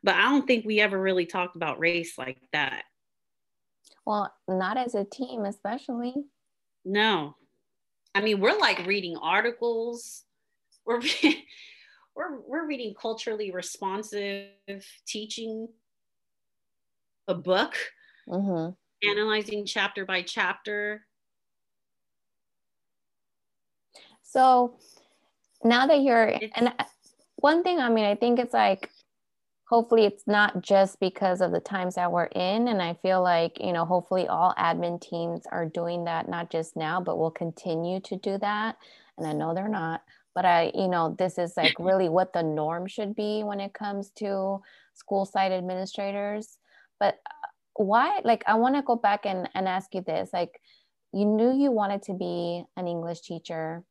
But 0.04 0.16
I 0.16 0.24
don't 0.24 0.46
think 0.46 0.66
we 0.66 0.80
ever 0.80 1.00
really 1.00 1.26
talked 1.26 1.56
about 1.56 1.80
race 1.80 2.18
like 2.18 2.40
that. 2.54 2.84
Well, 4.06 4.34
not 4.48 4.78
as 4.78 4.96
a 4.96 5.04
team, 5.04 5.46
especially. 5.46 6.16
No. 6.86 7.36
I 8.16 8.22
mean, 8.22 8.40
we're 8.40 8.58
like 8.58 8.86
reading 8.86 9.18
articles. 9.18 10.24
We're 10.86 11.02
we're 12.18 12.40
we're 12.48 12.66
reading 12.66 12.96
culturally 13.00 13.52
responsive 13.52 14.50
teaching 15.06 15.68
a 17.28 17.36
book 17.36 17.76
mm-hmm. 18.28 18.72
analyzing 19.08 19.66
chapter 19.66 20.06
by 20.06 20.24
chapter 20.24 21.06
so 24.24 24.78
now 25.64 25.86
that 25.86 26.02
you're 26.02 26.34
and 26.56 26.74
one 27.36 27.64
thing 27.64 27.80
i 27.80 27.90
mean 27.90 28.06
i 28.06 28.16
think 28.16 28.40
it's 28.40 28.54
like 28.54 28.90
hopefully 29.70 30.06
it's 30.06 30.28
not 30.28 30.62
just 30.62 31.00
because 31.00 31.42
of 31.42 31.52
the 31.52 31.60
times 31.60 31.96
that 31.96 32.12
we're 32.12 32.26
in 32.26 32.68
and 32.68 32.82
i 32.82 32.94
feel 33.02 33.22
like 33.22 33.58
you 33.60 33.74
know 33.74 33.86
hopefully 33.86 34.28
all 34.28 34.54
admin 34.58 35.00
teams 35.00 35.44
are 35.52 35.66
doing 35.66 36.06
that 36.06 36.30
not 36.30 36.50
just 36.50 36.76
now 36.76 37.02
but 37.02 37.18
will 37.18 37.32
continue 37.32 38.00
to 38.00 38.16
do 38.18 38.38
that 38.38 38.78
and 39.18 39.28
i 39.28 39.34
know 39.34 39.54
they're 39.54 39.68
not 39.68 40.02
but 40.38 40.46
I, 40.46 40.72
you 40.76 40.88
know, 40.88 41.16
this 41.18 41.40
is 41.40 41.58
like 41.58 41.74
really 41.80 42.10
what 42.10 42.32
the 42.32 42.44
norm 42.44 42.86
should 42.86 43.16
be 43.16 43.42
when 43.44 43.60
it 43.60 43.74
comes 43.74 44.12
to 44.18 44.62
school 44.94 45.26
site 45.26 45.52
administrators. 45.52 46.60
But 47.00 47.16
uh, 47.26 47.48
why, 47.74 48.22
like, 48.24 48.44
I 48.46 48.54
want 48.54 48.76
to 48.76 48.84
go 48.84 48.96
back 48.96 49.26
and, 49.26 49.50
and 49.56 49.68
ask 49.68 49.96
you 49.96 50.02
this 50.02 50.30
like, 50.32 50.62
you 51.12 51.26
knew 51.26 51.58
you 51.58 51.72
wanted 51.72 52.04
to 52.04 52.14
be 52.14 52.64
an 52.78 52.88
English 52.88 53.22
teacher 53.22 53.84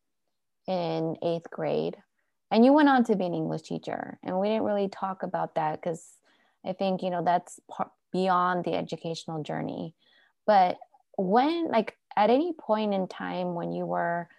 in 0.69 1.17
eighth 1.21 1.49
grade. 1.51 1.97
And 2.51 2.63
you 2.63 2.73
went 2.73 2.89
on 2.89 3.03
to 3.05 3.15
be 3.15 3.25
an 3.25 3.33
English 3.33 3.63
teacher, 3.63 4.17
and 4.23 4.39
we 4.39 4.47
didn't 4.47 4.63
really 4.63 4.87
talk 4.87 5.23
about 5.23 5.55
that 5.55 5.81
because 5.81 6.13
I 6.65 6.73
think 6.73 7.01
you 7.03 7.09
know 7.09 7.23
that's 7.23 7.59
part 7.69 7.91
beyond 8.11 8.63
the 8.63 8.73
educational 8.73 9.43
journey. 9.43 9.93
But 10.45 10.77
when, 11.17 11.67
like, 11.67 11.97
at 12.15 12.29
any 12.29 12.53
point 12.53 12.93
in 12.93 13.07
time 13.07 13.53
when 13.53 13.73
you 13.73 13.85
were 13.85 14.29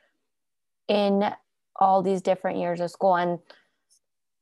in 0.89 1.31
all 1.77 2.03
these 2.03 2.23
different 2.23 2.59
years 2.59 2.81
of 2.81 2.91
school, 2.91 3.17
and 3.17 3.39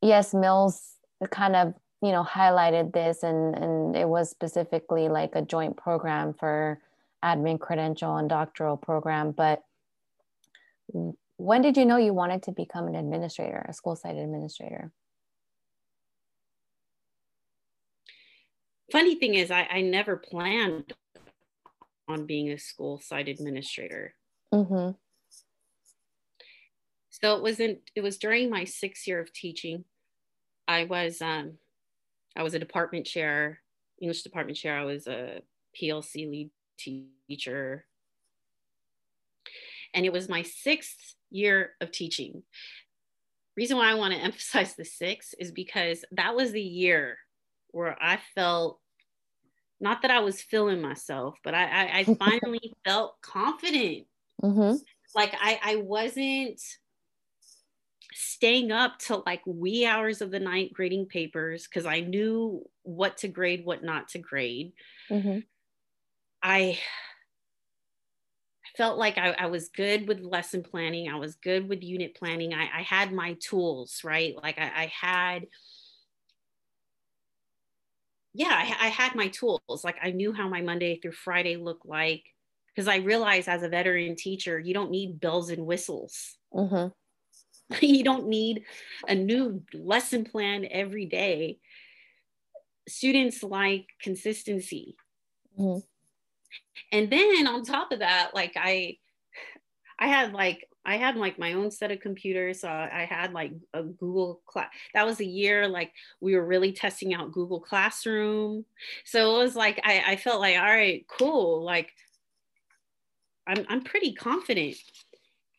yes, 0.00 0.32
Mills 0.32 0.94
kind 1.30 1.56
of 1.56 1.74
you 2.02 2.12
know 2.12 2.22
highlighted 2.22 2.92
this, 2.92 3.22
and 3.22 3.54
and 3.56 3.96
it 3.96 4.08
was 4.08 4.30
specifically 4.30 5.08
like 5.08 5.34
a 5.34 5.42
joint 5.42 5.76
program 5.76 6.34
for 6.34 6.80
admin 7.24 7.58
credential 7.58 8.16
and 8.16 8.28
doctoral 8.28 8.76
program, 8.76 9.32
but 9.32 9.64
when 11.36 11.62
did 11.62 11.76
you 11.76 11.84
know 11.84 11.96
you 11.96 12.14
wanted 12.14 12.42
to 12.44 12.52
become 12.52 12.88
an 12.88 12.94
administrator, 12.94 13.64
a 13.68 13.72
school 13.72 13.96
site 13.96 14.16
administrator? 14.16 14.90
Funny 18.90 19.16
thing 19.16 19.34
is, 19.34 19.50
I, 19.50 19.66
I 19.70 19.80
never 19.82 20.16
planned 20.16 20.92
on 22.08 22.24
being 22.24 22.50
a 22.50 22.58
school 22.58 23.00
site 23.00 23.28
administrator. 23.28 24.14
Mm-hmm. 24.54 24.92
So 27.10 27.36
it 27.36 27.42
wasn't. 27.42 27.78
It 27.94 28.02
was 28.02 28.18
during 28.18 28.50
my 28.50 28.64
sixth 28.64 29.06
year 29.06 29.20
of 29.20 29.32
teaching. 29.32 29.84
I 30.68 30.84
was 30.84 31.20
um, 31.20 31.54
I 32.36 32.42
was 32.42 32.54
a 32.54 32.58
department 32.58 33.06
chair, 33.06 33.60
English 34.00 34.22
department 34.22 34.58
chair. 34.58 34.78
I 34.78 34.84
was 34.84 35.06
a 35.06 35.40
PLC 35.80 36.30
lead 36.30 36.50
teacher, 36.78 37.86
and 39.94 40.04
it 40.04 40.12
was 40.12 40.28
my 40.28 40.42
sixth 40.42 41.16
year 41.36 41.72
of 41.80 41.90
teaching. 41.90 42.42
Reason 43.56 43.76
why 43.76 43.90
I 43.90 43.94
want 43.94 44.14
to 44.14 44.20
emphasize 44.22 44.74
the 44.74 44.84
six 44.84 45.34
is 45.38 45.52
because 45.52 46.04
that 46.12 46.34
was 46.34 46.52
the 46.52 46.62
year 46.62 47.18
where 47.70 47.96
I 48.00 48.18
felt 48.34 48.80
not 49.78 50.02
that 50.02 50.10
I 50.10 50.20
was 50.20 50.40
feeling 50.40 50.80
myself, 50.80 51.38
but 51.44 51.54
I, 51.54 51.64
I, 51.64 51.98
I 51.98 52.04
finally 52.18 52.74
felt 52.84 53.20
confident. 53.20 54.06
Mm-hmm. 54.42 54.76
Like 55.14 55.34
I, 55.40 55.60
I 55.62 55.76
wasn't 55.76 56.60
staying 58.12 58.72
up 58.72 58.98
till 58.98 59.22
like 59.26 59.42
wee 59.46 59.84
hours 59.84 60.22
of 60.22 60.30
the 60.30 60.40
night 60.40 60.72
grading 60.72 61.06
papers 61.06 61.66
because 61.66 61.86
I 61.86 62.00
knew 62.00 62.62
what 62.82 63.18
to 63.18 63.28
grade, 63.28 63.64
what 63.64 63.84
not 63.84 64.08
to 64.08 64.18
grade. 64.18 64.72
Mm-hmm. 65.10 65.40
I 66.42 66.78
felt 68.76 68.98
like 68.98 69.18
I, 69.18 69.34
I, 69.38 69.46
was 69.46 69.68
good 69.68 70.06
with 70.06 70.20
lesson 70.20 70.62
planning. 70.62 71.08
I 71.08 71.16
was 71.16 71.36
good 71.36 71.68
with 71.68 71.82
unit 71.82 72.14
planning. 72.14 72.52
I, 72.52 72.68
I 72.78 72.82
had 72.82 73.12
my 73.12 73.36
tools, 73.40 74.02
right? 74.04 74.34
Like 74.40 74.58
I, 74.58 74.64
I 74.64 74.92
had, 75.00 75.46
yeah, 78.34 78.50
I, 78.50 78.86
I, 78.86 78.88
had 78.88 79.14
my 79.14 79.28
tools. 79.28 79.82
Like 79.82 79.96
I 80.02 80.10
knew 80.10 80.32
how 80.32 80.48
my 80.48 80.60
Monday 80.60 80.98
through 81.00 81.12
Friday 81.12 81.56
looked 81.56 81.86
like 81.86 82.22
because 82.74 82.88
I 82.88 82.96
realized 82.96 83.48
as 83.48 83.62
a 83.62 83.68
veteran 83.68 84.14
teacher, 84.16 84.58
you 84.58 84.74
don't 84.74 84.90
need 84.90 85.20
bells 85.20 85.50
and 85.50 85.64
whistles. 85.64 86.36
Mm-hmm. 86.52 86.88
you 87.80 88.04
don't 88.04 88.28
need 88.28 88.64
a 89.08 89.14
new 89.14 89.62
lesson 89.72 90.24
plan 90.24 90.66
every 90.70 91.06
day. 91.06 91.58
Students 92.88 93.42
like 93.42 93.86
consistency. 94.02 94.96
Mm-hmm 95.58 95.78
and 96.92 97.10
then 97.10 97.46
on 97.46 97.64
top 97.64 97.92
of 97.92 98.00
that 98.00 98.30
like 98.34 98.52
i 98.56 98.96
i 99.98 100.06
had 100.06 100.32
like 100.32 100.68
I 100.86 100.96
had 100.98 101.16
like 101.16 101.36
my 101.36 101.54
own 101.54 101.72
set 101.72 101.90
of 101.90 101.98
computers. 101.98 102.60
So 102.60 102.68
I 102.68 103.08
had 103.10 103.32
like 103.32 103.52
a 103.74 103.82
Google 103.82 104.40
class. 104.46 104.68
That 104.94 105.04
was 105.04 105.18
a 105.18 105.26
year 105.26 105.66
like 105.66 105.92
we 106.20 106.36
were 106.36 106.46
really 106.46 106.72
testing 106.72 107.12
out 107.12 107.32
Google 107.32 107.58
Classroom. 107.58 108.64
So 109.04 109.34
it 109.34 109.38
was 109.42 109.56
like 109.56 109.80
I, 109.82 110.04
I 110.06 110.16
felt 110.16 110.40
like, 110.40 110.56
all 110.56 110.62
right, 110.62 111.04
cool. 111.08 111.64
Like 111.64 111.92
I'm 113.48 113.66
I'm 113.68 113.82
pretty 113.82 114.12
confident. 114.12 114.76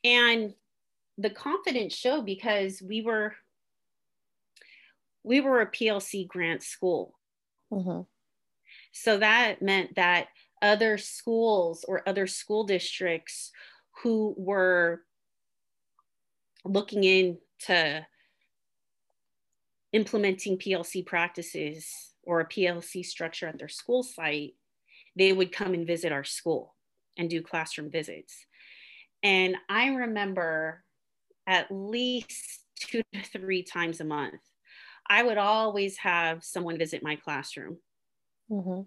And 0.05 0.53
the 1.17 1.29
confidence 1.29 1.93
showed 1.93 2.25
because 2.25 2.81
we 2.81 3.01
were 3.01 3.35
we 5.23 5.41
were 5.41 5.59
a 5.59 5.69
PLC 5.69 6.25
grant 6.25 6.63
school. 6.63 7.15
Mm-hmm. 7.73 8.03
So 8.93 9.17
that 9.17 9.61
meant 9.61 9.95
that 9.95 10.27
other 10.61 10.97
schools 10.97 11.85
or 11.87 12.07
other 12.07 12.27
school 12.27 12.63
districts 12.63 13.51
who 14.03 14.33
were 14.37 15.01
looking 16.65 17.03
into 17.03 18.05
implementing 19.93 20.57
PLC 20.57 21.05
practices 21.05 22.13
or 22.23 22.41
a 22.41 22.47
PLC 22.47 23.05
structure 23.05 23.47
at 23.47 23.57
their 23.57 23.69
school 23.69 24.03
site, 24.03 24.53
they 25.15 25.33
would 25.33 25.51
come 25.51 25.73
and 25.73 25.87
visit 25.87 26.11
our 26.11 26.23
school 26.23 26.75
and 27.17 27.29
do 27.29 27.41
classroom 27.41 27.89
visits. 27.89 28.45
And 29.23 29.55
I 29.69 29.87
remember 29.87 30.83
at 31.47 31.71
least 31.71 32.61
two 32.75 33.01
to 33.13 33.23
three 33.23 33.63
times 33.63 34.01
a 34.01 34.05
month, 34.05 34.41
I 35.09 35.23
would 35.23 35.37
always 35.37 35.97
have 35.97 36.43
someone 36.43 36.77
visit 36.77 37.01
my 37.01 37.15
classroom. 37.15 37.77
Mm-hmm 38.51 38.81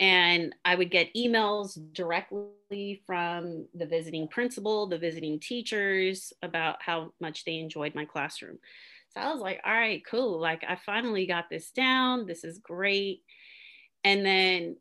and 0.00 0.54
I 0.64 0.76
would 0.76 0.90
get 0.90 1.14
emails 1.14 1.78
directly 1.92 3.02
from 3.06 3.66
the 3.74 3.86
visiting 3.86 4.28
principal, 4.28 4.86
the 4.86 4.98
visiting 4.98 5.40
teachers 5.40 6.32
about 6.42 6.76
how 6.80 7.12
much 7.20 7.44
they 7.44 7.58
enjoyed 7.58 7.94
my 7.94 8.04
classroom. 8.04 8.58
So 9.10 9.20
I 9.20 9.32
was 9.32 9.40
like, 9.40 9.60
all 9.64 9.72
right, 9.72 10.02
cool. 10.08 10.38
Like, 10.38 10.64
I 10.68 10.78
finally 10.86 11.26
got 11.26 11.50
this 11.50 11.70
down. 11.70 12.26
This 12.26 12.44
is 12.44 12.58
great. 12.58 13.22
And 14.04 14.24
then 14.24 14.76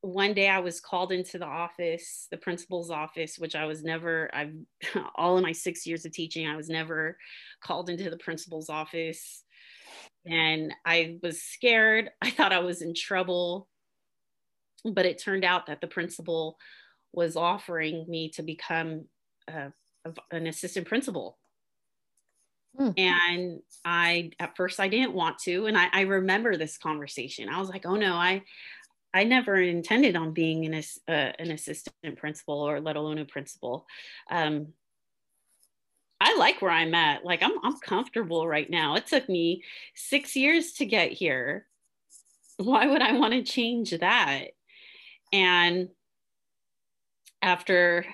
one 0.00 0.34
day 0.34 0.48
I 0.48 0.58
was 0.58 0.80
called 0.80 1.12
into 1.12 1.38
the 1.38 1.46
office, 1.46 2.26
the 2.32 2.36
principal's 2.36 2.90
office, 2.90 3.38
which 3.38 3.54
I 3.54 3.66
was 3.66 3.84
never, 3.84 4.28
I've 4.34 4.54
all 5.14 5.36
in 5.36 5.44
my 5.44 5.52
six 5.52 5.86
years 5.86 6.04
of 6.04 6.12
teaching, 6.12 6.48
I 6.48 6.56
was 6.56 6.68
never 6.68 7.16
called 7.62 7.88
into 7.88 8.10
the 8.10 8.18
principal's 8.18 8.68
office. 8.68 9.44
And 10.26 10.74
I 10.84 11.18
was 11.22 11.42
scared. 11.42 12.10
I 12.20 12.30
thought 12.30 12.52
I 12.52 12.60
was 12.60 12.82
in 12.82 12.94
trouble 12.94 13.68
but 14.84 15.06
it 15.06 15.18
turned 15.18 15.44
out 15.44 15.66
that 15.66 15.80
the 15.80 15.86
principal 15.86 16.58
was 17.12 17.36
offering 17.36 18.04
me 18.08 18.28
to 18.30 18.42
become 18.42 19.04
uh, 19.52 19.68
an 20.30 20.46
assistant 20.46 20.86
principal 20.86 21.38
hmm. 22.76 22.90
and 22.96 23.60
i 23.84 24.30
at 24.40 24.56
first 24.56 24.80
i 24.80 24.88
didn't 24.88 25.12
want 25.12 25.38
to 25.38 25.66
and 25.66 25.78
I, 25.78 25.88
I, 25.92 26.00
remember 26.02 26.56
this 26.56 26.78
conversation 26.78 27.48
i 27.48 27.58
was 27.58 27.68
like 27.68 27.86
oh 27.86 27.96
no 27.96 28.14
i 28.14 28.42
i 29.14 29.24
never 29.24 29.56
intended 29.56 30.16
on 30.16 30.32
being 30.32 30.66
an, 30.66 30.82
uh, 31.08 31.32
an 31.38 31.50
assistant 31.50 32.16
principal 32.16 32.60
or 32.60 32.80
let 32.80 32.96
alone 32.96 33.18
a 33.18 33.24
principal 33.24 33.86
um, 34.30 34.68
I 36.24 36.36
like 36.36 36.62
where 36.62 36.70
I'm 36.70 36.94
at. 36.94 37.24
Like 37.24 37.42
I'm 37.42 37.52
I'm 37.64 37.78
comfortable 37.80 38.46
right 38.46 38.70
now. 38.70 38.94
It 38.94 39.08
took 39.08 39.28
me 39.28 39.64
6 39.96 40.36
years 40.36 40.72
to 40.74 40.86
get 40.86 41.10
here. 41.10 41.66
Why 42.58 42.86
would 42.86 43.02
I 43.02 43.18
want 43.18 43.32
to 43.32 43.42
change 43.42 43.90
that? 43.90 44.50
And 45.32 45.88
after 47.40 48.04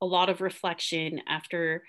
a 0.00 0.06
lot 0.06 0.28
of 0.28 0.40
reflection, 0.40 1.22
after 1.26 1.84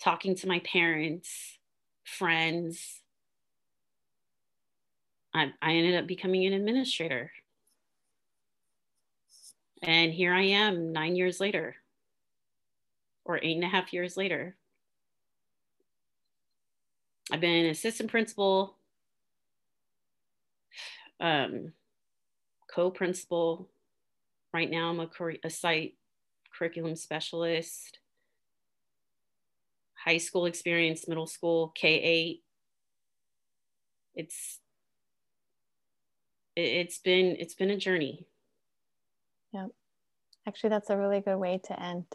talking 0.00 0.36
to 0.36 0.48
my 0.48 0.60
parents, 0.60 1.58
friends, 2.04 3.00
I, 5.34 5.52
I 5.62 5.72
ended 5.72 5.96
up 5.96 6.06
becoming 6.06 6.44
an 6.46 6.52
administrator. 6.52 7.32
And 9.82 10.12
here 10.12 10.34
I 10.34 10.42
am 10.42 10.92
nine 10.92 11.16
years 11.16 11.40
later, 11.40 11.76
or 13.24 13.38
eight 13.42 13.54
and 13.54 13.64
a 13.64 13.68
half 13.68 13.92
years 13.92 14.16
later. 14.16 14.56
I've 17.32 17.40
been 17.40 17.64
an 17.64 17.70
assistant 17.70 18.10
principal, 18.10 18.74
um, 21.20 21.72
co-principal. 22.72 23.68
Right 24.52 24.70
now, 24.70 24.90
I'm 24.90 25.00
a, 25.00 25.08
a 25.44 25.50
site 25.50 25.94
curriculum 26.56 26.96
specialist. 26.96 27.98
High 30.04 30.18
school 30.18 30.46
experience, 30.46 31.06
middle 31.06 31.26
school, 31.26 31.72
K8. 31.80 32.40
It's 34.14 34.58
it's 36.56 36.98
been 36.98 37.36
it's 37.38 37.54
been 37.54 37.70
a 37.70 37.76
journey. 37.76 38.26
Yeah. 39.52 39.66
Actually, 40.46 40.70
that's 40.70 40.90
a 40.90 40.96
really 40.96 41.20
good 41.20 41.36
way 41.36 41.60
to 41.64 41.80
end. 41.80 42.06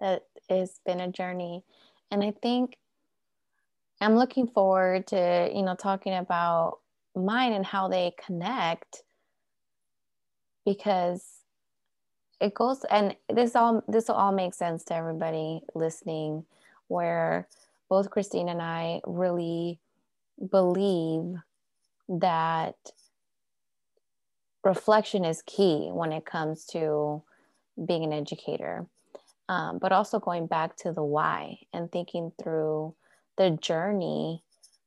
That 0.00 0.24
has 0.50 0.80
been 0.84 1.00
a 1.00 1.10
journey. 1.10 1.64
And 2.10 2.22
I 2.22 2.32
think 2.42 2.76
I'm 4.00 4.16
looking 4.16 4.48
forward 4.48 5.06
to, 5.08 5.50
you 5.52 5.62
know, 5.62 5.74
talking 5.74 6.14
about 6.14 6.78
mine 7.16 7.52
and 7.52 7.66
how 7.66 7.88
they 7.88 8.14
connect 8.24 9.02
because 10.68 11.24
it 12.42 12.52
goes 12.52 12.84
and 12.90 13.16
this 13.30 13.56
all 13.56 13.82
this 13.88 14.08
will 14.08 14.16
all 14.16 14.32
make 14.32 14.52
sense 14.52 14.84
to 14.84 14.94
everybody 14.94 15.62
listening 15.74 16.44
where 16.88 17.48
both 17.88 18.10
Christine 18.10 18.50
and 18.50 18.60
I 18.60 19.00
really 19.06 19.78
believe 20.50 21.36
that 22.10 22.74
reflection 24.62 25.24
is 25.24 25.42
key 25.46 25.88
when 25.90 26.12
it 26.12 26.26
comes 26.26 26.66
to 26.66 27.22
being 27.86 28.04
an 28.04 28.12
educator. 28.12 28.86
Um, 29.48 29.78
but 29.78 29.92
also 29.92 30.20
going 30.20 30.46
back 30.46 30.76
to 30.78 30.92
the 30.92 31.02
why 31.02 31.60
and 31.72 31.90
thinking 31.90 32.32
through 32.42 32.94
the 33.38 33.52
journey 33.62 34.42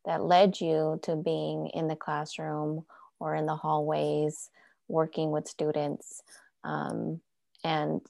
that 0.05 0.23
led 0.23 0.61
you 0.61 0.99
to 1.01 1.15
being 1.15 1.69
in 1.73 1.87
the 1.87 1.95
classroom 1.95 2.85
or 3.19 3.35
in 3.35 3.47
the 3.47 3.55
hallways 3.55 4.51
working 4.91 5.31
with 5.31 5.47
students 5.47 6.21
um, 6.63 7.19
and 7.63 8.01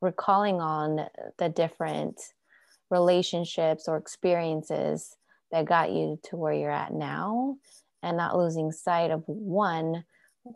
recalling 0.00 0.60
on 0.60 1.06
the 1.38 1.48
different 1.48 2.20
relationships 2.90 3.88
or 3.88 3.96
experiences 3.96 5.16
that 5.50 5.64
got 5.64 5.90
you 5.90 6.18
to 6.24 6.36
where 6.36 6.52
you're 6.52 6.70
at 6.70 6.92
now 6.92 7.56
and 8.02 8.16
not 8.16 8.36
losing 8.36 8.70
sight 8.70 9.10
of 9.10 9.22
one 9.26 10.04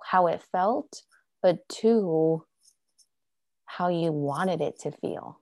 how 0.04 0.26
it 0.26 0.42
felt 0.52 1.02
but 1.42 1.66
two 1.68 2.44
how 3.64 3.88
you 3.88 4.10
wanted 4.10 4.60
it 4.60 4.78
to 4.80 4.90
feel. 4.90 5.40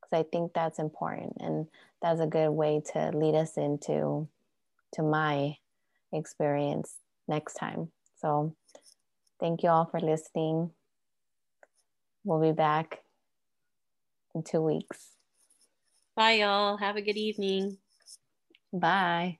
Because 0.00 0.26
i 0.26 0.28
think 0.30 0.52
that's 0.52 0.78
important 0.78 1.32
and 1.40 1.66
that's 2.02 2.20
a 2.20 2.26
good 2.26 2.50
way 2.50 2.82
to 2.92 3.10
lead 3.14 3.34
us 3.34 3.56
into 3.56 4.28
to 4.94 5.02
my 5.02 5.56
experience 6.12 6.96
next 7.26 7.54
time. 7.54 7.90
So 8.20 8.54
thank 9.40 9.62
you 9.62 9.68
all 9.68 9.86
for 9.86 10.00
listening 10.00 10.70
we'll 12.24 12.40
be 12.40 12.52
back 12.52 13.00
in 14.34 14.42
two 14.42 14.60
weeks 14.60 15.14
bye 16.16 16.32
y'all 16.32 16.76
have 16.76 16.96
a 16.96 17.02
good 17.02 17.16
evening 17.16 17.76
bye 18.72 19.38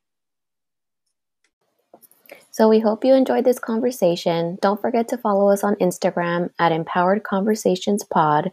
so 2.50 2.68
we 2.68 2.80
hope 2.80 3.04
you 3.04 3.14
enjoyed 3.14 3.44
this 3.44 3.60
conversation. 3.60 4.58
Don't 4.60 4.80
forget 4.80 5.06
to 5.08 5.16
follow 5.16 5.48
us 5.48 5.62
on 5.62 5.76
Instagram 5.76 6.50
at 6.58 6.72
Empowered 6.72 7.22
Conversations 7.22 8.02
Pod. 8.02 8.50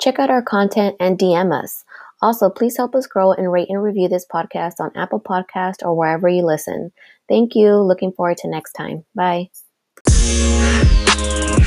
Check 0.00 0.20
out 0.20 0.30
our 0.30 0.42
content 0.42 0.94
and 1.00 1.18
DM 1.18 1.52
us. 1.52 1.84
Also, 2.22 2.50
please 2.50 2.76
help 2.76 2.94
us 2.94 3.08
grow 3.08 3.32
and 3.32 3.50
rate 3.50 3.68
and 3.68 3.82
review 3.82 4.08
this 4.08 4.26
podcast 4.32 4.74
on 4.78 4.92
Apple 4.94 5.20
Podcast 5.20 5.82
or 5.82 5.96
wherever 5.96 6.28
you 6.28 6.44
listen. 6.44 6.92
Thank 7.28 7.54
you. 7.54 7.74
Looking 7.74 8.12
forward 8.12 8.36
to 8.38 8.48
next 8.48 8.74
time. 8.74 9.04
Bye. 9.16 9.50
Thank 11.18 11.50
you. 11.52 11.57